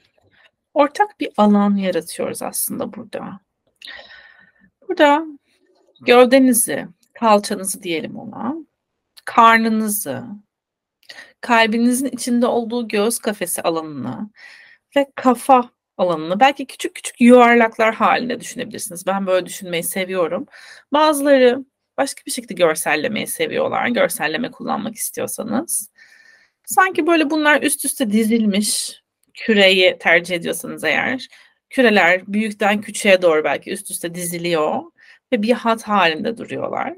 [0.74, 3.40] Ortak bir alan yaratıyoruz aslında burada.
[4.88, 5.26] Burada
[6.00, 8.54] gövdenizi, kalçanızı diyelim ona,
[9.24, 10.24] karnınızı,
[11.40, 14.30] kalbinizin içinde olduğu göğüs kafesi alanını
[14.96, 19.06] ve kafa alanını belki küçük küçük yuvarlaklar halinde düşünebilirsiniz.
[19.06, 20.46] Ben böyle düşünmeyi seviyorum.
[20.92, 21.64] Bazıları
[21.96, 23.88] başka bir şekilde görsellemeyi seviyorlar.
[23.88, 25.90] Görselleme kullanmak istiyorsanız.
[26.64, 29.02] Sanki böyle bunlar üst üste dizilmiş
[29.34, 31.28] küreyi tercih ediyorsanız eğer
[31.70, 34.82] küreler büyükten küçüğe doğru belki üst üste diziliyor
[35.32, 36.94] ve bir hat halinde duruyorlar.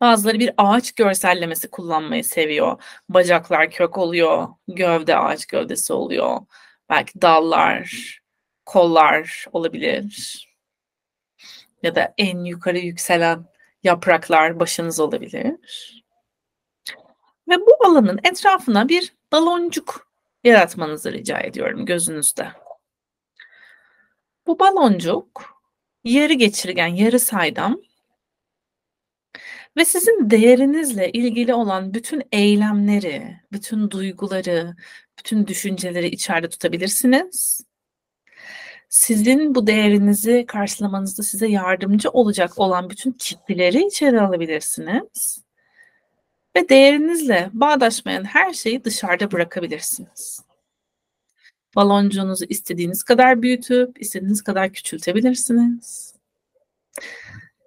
[0.00, 2.82] Bazıları bir ağaç görsellemesi kullanmayı seviyor.
[3.08, 6.40] Bacaklar kök oluyor, gövde ağaç gövdesi oluyor.
[6.88, 8.18] Belki dallar,
[8.66, 10.46] kollar olabilir.
[11.82, 13.44] Ya da en yukarı yükselen
[13.82, 16.04] yapraklar başınız olabilir.
[17.48, 20.10] Ve bu alanın etrafına bir baloncuk
[20.44, 22.48] yaratmanızı rica ediyorum gözünüzde.
[24.46, 25.60] Bu baloncuk
[26.04, 27.80] yarı geçirgen, yarı saydam
[29.76, 34.76] ve sizin değerinizle ilgili olan bütün eylemleri, bütün duyguları,
[35.18, 37.60] bütün düşünceleri içeride tutabilirsiniz.
[38.88, 45.44] Sizin bu değerinizi karşılamanızda size yardımcı olacak olan bütün kitleleri içeri alabilirsiniz.
[46.56, 50.40] Ve değerinizle bağdaşmayan her şeyi dışarıda bırakabilirsiniz.
[51.76, 56.14] Baloncuğunuzu istediğiniz kadar büyütüp istediğiniz kadar küçültebilirsiniz.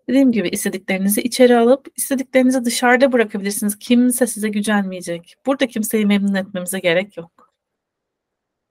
[0.08, 3.80] Dediğim gibi istediklerinizi içeri alıp istediklerinizi dışarıda bırakabilirsiniz.
[3.80, 5.36] Kimse size gücenmeyecek.
[5.46, 7.54] Burada kimseyi memnun etmemize gerek yok.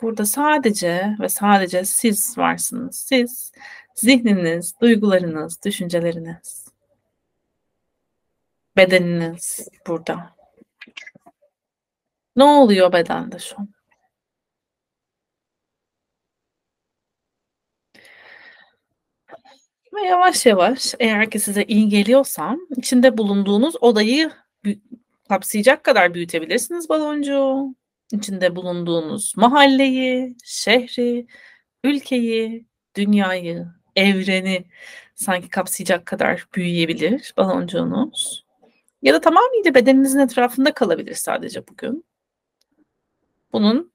[0.00, 2.96] Burada sadece ve sadece siz varsınız.
[2.96, 3.52] Siz,
[3.94, 6.68] zihniniz, duygularınız, düşünceleriniz.
[8.76, 10.36] Bedeniniz burada.
[12.36, 13.68] Ne oluyor bedende şu an?
[19.94, 24.30] Ve yavaş yavaş eğer ki size iyi geliyorsa içinde bulunduğunuz odayı
[25.28, 27.74] kapsayacak kadar büyütebilirsiniz baloncuğu.
[28.12, 31.26] İçinde bulunduğunuz mahalleyi, şehri,
[31.84, 32.66] ülkeyi,
[32.96, 33.66] dünyayı,
[33.96, 34.64] evreni
[35.14, 38.44] sanki kapsayacak kadar büyüyebilir baloncuğunuz.
[39.02, 42.04] Ya da tamamıyla bedeninizin etrafında kalabilir sadece bugün.
[43.52, 43.92] Bunun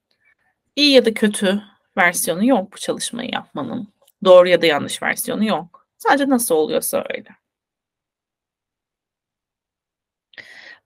[0.76, 1.62] iyi ya da kötü
[1.96, 3.88] versiyonu yok bu çalışmayı yapmanın.
[4.24, 5.87] Doğru ya da yanlış versiyonu yok.
[5.98, 7.28] Sadece nasıl oluyorsa öyle.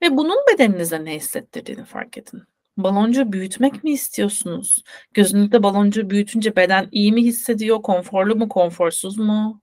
[0.02, 2.42] Ve bunun bedeninize ne hissettirdiğini fark edin.
[2.76, 4.84] Baloncu büyütmek mi istiyorsunuz?
[5.14, 7.82] Gözünüzde baloncu büyütünce beden iyi mi hissediyor?
[7.82, 9.62] Konforlu mu, konforsuz mu?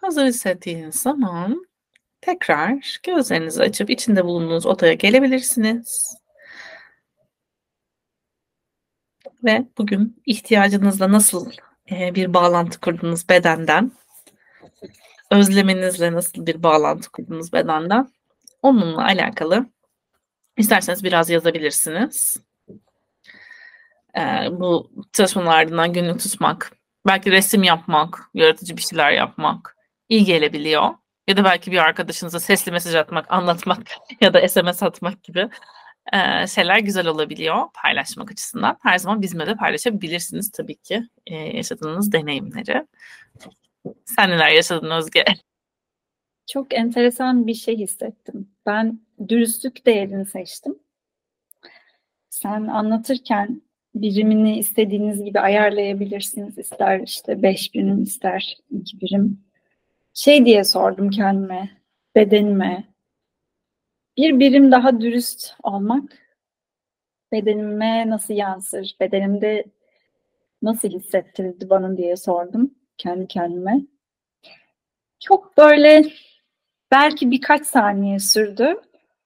[0.00, 1.66] Hazır hissettiğiniz zaman
[2.20, 6.16] tekrar gözlerinizi açıp içinde bulunduğunuz odaya gelebilirsiniz.
[9.44, 11.50] Ve bugün ihtiyacınızla nasıl
[11.90, 13.92] bir bağlantı kurdunuz bedenden?
[15.30, 18.08] Özleminizle nasıl bir bağlantı kurdunuz bedenden?
[18.62, 19.66] Onunla alakalı
[20.56, 22.36] isterseniz biraz yazabilirsiniz.
[24.50, 26.72] bu çalışmanın ardından günlük tutmak,
[27.06, 29.76] belki resim yapmak, yaratıcı bir şeyler yapmak,
[30.08, 30.90] iyi gelebiliyor.
[31.28, 33.78] Ya da belki bir arkadaşınıza sesli mesaj atmak, anlatmak
[34.20, 35.48] ya da SMS atmak gibi
[36.12, 38.76] e, şeyler güzel olabiliyor paylaşmak açısından.
[38.82, 42.86] Her zaman bizimle de paylaşabilirsiniz tabii ki e, yaşadığınız deneyimleri.
[44.04, 45.24] Sen neler yaşadın Özge?
[46.46, 48.48] Çok enteresan bir şey hissettim.
[48.66, 50.78] Ben dürüstlük değerini seçtim.
[52.30, 53.62] Sen anlatırken
[53.94, 56.58] birimini istediğiniz gibi ayarlayabilirsiniz.
[56.58, 59.40] İster işte beş birim, ister iki birim
[60.14, 61.70] şey diye sordum kendime,
[62.14, 62.89] bedenime.
[64.20, 66.02] Bir birim daha dürüst olmak
[67.32, 69.64] bedenime nasıl yansır, bedenimde
[70.62, 73.80] nasıl hissettirdi bana diye sordum kendi kendime.
[75.20, 76.04] Çok böyle
[76.90, 78.80] belki birkaç saniye sürdü.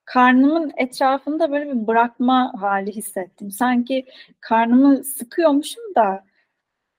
[0.05, 3.51] Karnımın etrafında böyle bir bırakma hali hissettim.
[3.51, 4.07] Sanki
[4.41, 6.25] karnımı sıkıyormuşum da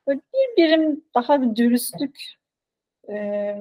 [0.07, 2.19] böyle bir birim daha bir dürüstlük
[3.09, 3.55] e,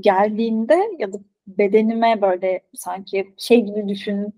[0.00, 4.34] geldiğinde ya da bedenime böyle sanki şey gibi düşün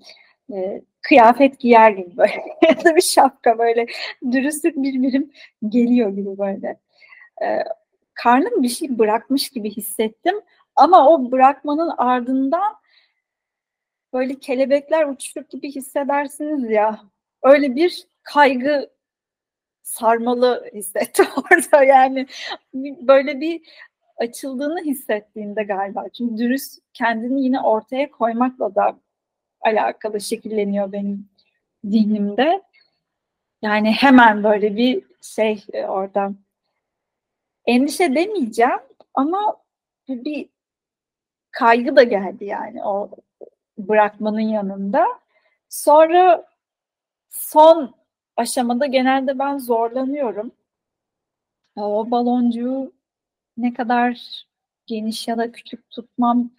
[0.53, 2.45] e, kıyafet giyer gibi böyle.
[2.69, 3.87] Ya da bir şapka böyle
[4.33, 5.33] dürüstlük bir birim
[5.69, 6.81] geliyor gibi böyle.
[7.43, 7.65] E,
[8.15, 10.41] karnım bir şey bırakmış gibi hissettim
[10.77, 12.77] ama o bırakmanın ardından
[14.13, 17.01] böyle kelebekler uçuşur gibi hissedersiniz ya.
[17.43, 18.91] Öyle bir kaygı
[19.83, 22.27] sarmalı hissettim orada yani.
[23.01, 23.63] Böyle bir
[24.17, 26.09] açıldığını hissettiğinde galiba.
[26.09, 28.99] Çünkü dürüst kendini yine ortaya koymakla da
[29.61, 31.29] alakalı şekilleniyor benim
[31.85, 32.63] zihnimde.
[33.63, 36.33] Yani hemen böyle bir şey e, orada
[37.67, 38.81] endişe demeyeceğim
[39.15, 39.57] ama
[40.09, 40.49] bir
[41.51, 43.11] kaygı da geldi yani o
[43.79, 45.07] bırakmanın yanında.
[45.69, 46.47] Sonra
[47.31, 47.95] son
[48.37, 50.53] aşamada genelde ben zorlanıyorum.
[51.77, 52.93] O baloncuğu
[53.57, 54.45] ne kadar
[54.87, 56.51] geniş ya da küçük tutmam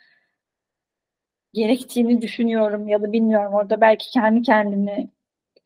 [1.53, 3.53] gerektiğini düşünüyorum ya da bilmiyorum.
[3.53, 5.09] Orada belki kendi kendimi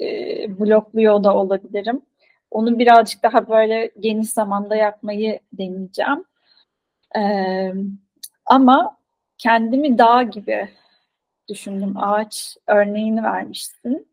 [0.01, 2.01] e, blokluyor da olabilirim.
[2.51, 6.25] Onu birazcık daha böyle geniş zamanda yapmayı deneyeceğim.
[7.15, 7.73] Ee,
[8.45, 8.97] ama
[9.37, 10.69] kendimi dağ gibi
[11.49, 11.97] düşündüm.
[11.97, 14.07] Ağaç örneğini vermiştin.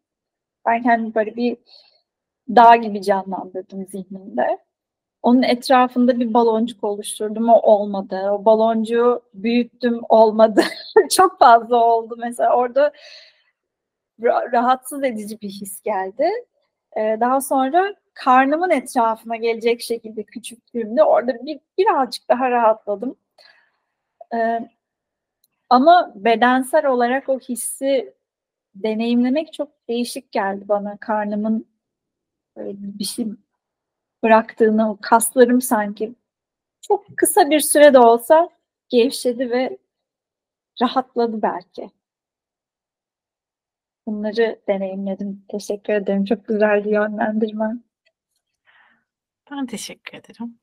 [0.66, 1.56] Ben kendimi böyle bir
[2.48, 4.58] dağ gibi canlandırdım zihnimde.
[5.22, 7.48] Onun etrafında bir baloncuk oluşturdum.
[7.48, 8.30] O olmadı.
[8.30, 10.00] O baloncuğu büyüttüm.
[10.08, 10.62] Olmadı.
[11.10, 12.16] Çok fazla oldu.
[12.18, 12.92] Mesela orada
[14.52, 16.30] rahatsız edici bir his geldi.
[16.96, 23.16] Ee, daha sonra karnımın etrafına gelecek şekilde küçülttüğümde orada bir, birazcık daha rahatladım.
[24.34, 24.68] Ee,
[25.70, 28.14] ama bedensel olarak o hissi
[28.74, 30.96] deneyimlemek çok değişik geldi bana.
[30.96, 31.66] Karnımın
[32.56, 33.26] bir şey
[34.22, 36.14] bıraktığını, o kaslarım sanki
[36.82, 38.48] çok kısa bir sürede olsa
[38.88, 39.78] gevşedi ve
[40.82, 41.90] rahatladı belki.
[44.06, 45.44] Bunları deneyimledim.
[45.48, 46.24] Teşekkür ederim.
[46.24, 47.72] Çok güzel bir yönlendirme.
[49.50, 50.58] Ben teşekkür ederim.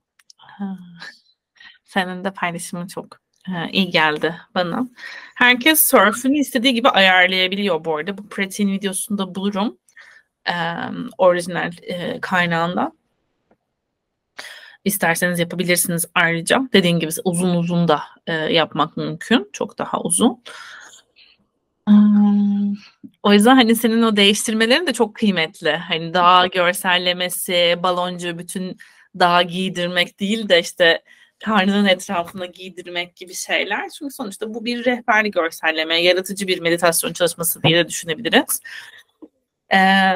[1.84, 3.20] Senin de paylaşımın çok
[3.72, 4.88] iyi geldi bana.
[5.36, 8.18] Herkes surf'ünü istediği gibi ayarlayabiliyor bu arada.
[8.18, 9.78] Bu pratiğin videosunu da bulurum.
[10.48, 10.56] E,
[11.18, 12.98] orijinal e, kaynağından.
[14.86, 16.70] İsterseniz yapabilirsiniz ayrıca.
[16.74, 19.50] Dediğim gibi uzun uzun da e, yapmak mümkün.
[19.54, 20.44] Çok daha uzun.
[21.88, 22.74] Hmm,
[23.24, 25.72] o yüzden hani senin o değiştirmelerin de çok kıymetli.
[25.72, 28.78] Hani dağ görsellemesi, baloncu bütün
[29.20, 31.02] dağ giydirmek değil de işte
[31.40, 33.90] karnının etrafına giydirmek gibi şeyler.
[33.90, 38.62] Çünkü sonuçta bu bir rehberli görselleme, yaratıcı bir meditasyon çalışması diye de düşünebiliriz.
[39.74, 40.14] Ee,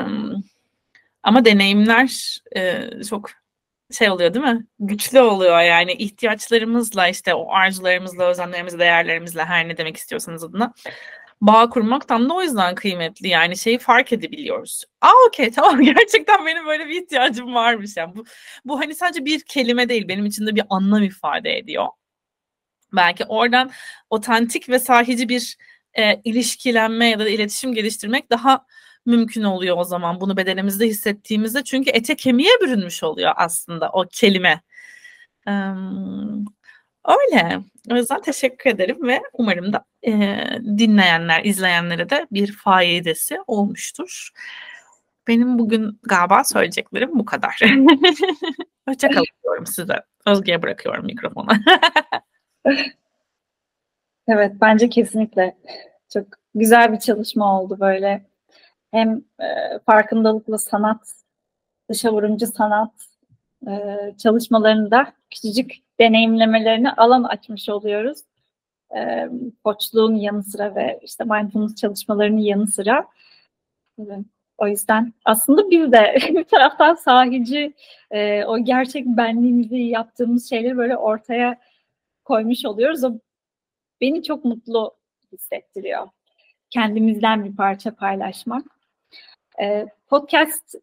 [1.24, 3.30] ama deneyimler e, çok
[3.98, 4.66] şey oluyor değil mi?
[4.80, 10.74] Güçlü oluyor yani ihtiyaçlarımızla işte o arzularımızla, özenlerimizle, değerlerimizle her ne demek istiyorsanız adına
[11.42, 13.28] bağ kurmak tam da o yüzden kıymetli.
[13.28, 14.84] Yani şeyi fark edebiliyoruz.
[15.02, 17.98] Aa okey tamam gerçekten benim böyle bir ihtiyacım varmış.
[17.98, 18.26] Yani bu,
[18.66, 21.88] bu hani sadece bir kelime değil benim için de bir anlam ifade ediyor.
[22.94, 23.72] Belki oradan
[24.10, 25.58] otantik ve sahici bir
[25.94, 28.66] e, ilişkilenme ya da iletişim geliştirmek daha
[29.06, 31.64] mümkün oluyor o zaman bunu bedenimizde hissettiğimizde.
[31.64, 34.62] Çünkü ete kemiğe bürünmüş oluyor aslında o kelime.
[37.06, 37.60] Öyle.
[37.92, 40.12] O yüzden teşekkür ederim ve umarım da e,
[40.78, 44.30] dinleyenler, izleyenlere de bir faydası olmuştur.
[45.28, 47.60] Benim bugün galiba söyleyeceklerim bu kadar.
[48.88, 50.02] Hoşçakalın diyorum size.
[50.26, 51.48] Özge'ye bırakıyorum mikrofonu.
[54.28, 55.58] evet bence kesinlikle
[56.14, 58.26] çok güzel bir çalışma oldu böyle.
[58.92, 61.14] Hem e, farkındalıklı sanat,
[61.90, 62.92] dışa vurumcu sanat
[63.68, 63.74] e,
[64.18, 68.20] çalışmalarında küçücük deneyimlemelerine alan açmış oluyoruz.
[68.98, 69.30] E,
[69.64, 73.08] koçluğun yanı sıra ve işte mindfulness çalışmalarının yanı sıra.
[74.00, 74.04] E,
[74.58, 77.74] o yüzden aslında biz de bir taraftan sahici
[78.12, 81.60] e, o gerçek benliğimizi yaptığımız şeyleri böyle ortaya
[82.26, 83.04] koymuş oluyoruz.
[83.04, 83.12] O
[84.02, 84.96] beni çok mutlu
[85.32, 86.08] hissettiriyor.
[86.70, 88.79] Kendimizden bir parça paylaşmak.
[89.62, 90.76] E, podcast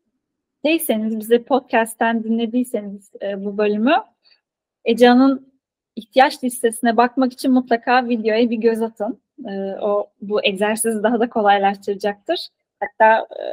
[0.65, 3.95] değilseniz, bize podcast'ten dinlediyseniz e, bu bölümü
[4.85, 5.53] Ece'nin
[5.97, 9.21] ihtiyaç listesine bakmak için mutlaka videoya bir göz atın.
[9.49, 12.49] E, o bu egzersizi daha da kolaylaştıracaktır.
[12.81, 13.45] Hatta e,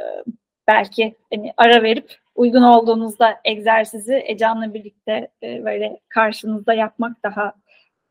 [0.68, 7.54] belki hani ara verip uygun olduğunuzda egzersizi Ecan'la birlikte e, böyle karşınızda yapmak daha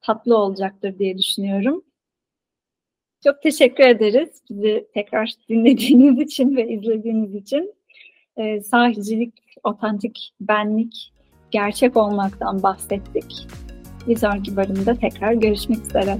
[0.01, 1.83] tatlı olacaktır diye düşünüyorum.
[3.23, 7.73] Çok teşekkür ederiz bizi tekrar dinlediğiniz için ve izlediğiniz için.
[8.37, 11.13] E, sahicilik, otantik benlik,
[11.51, 13.47] gerçek olmaktan bahsettik.
[14.07, 16.17] Bir sonraki bölümde tekrar görüşmek üzere.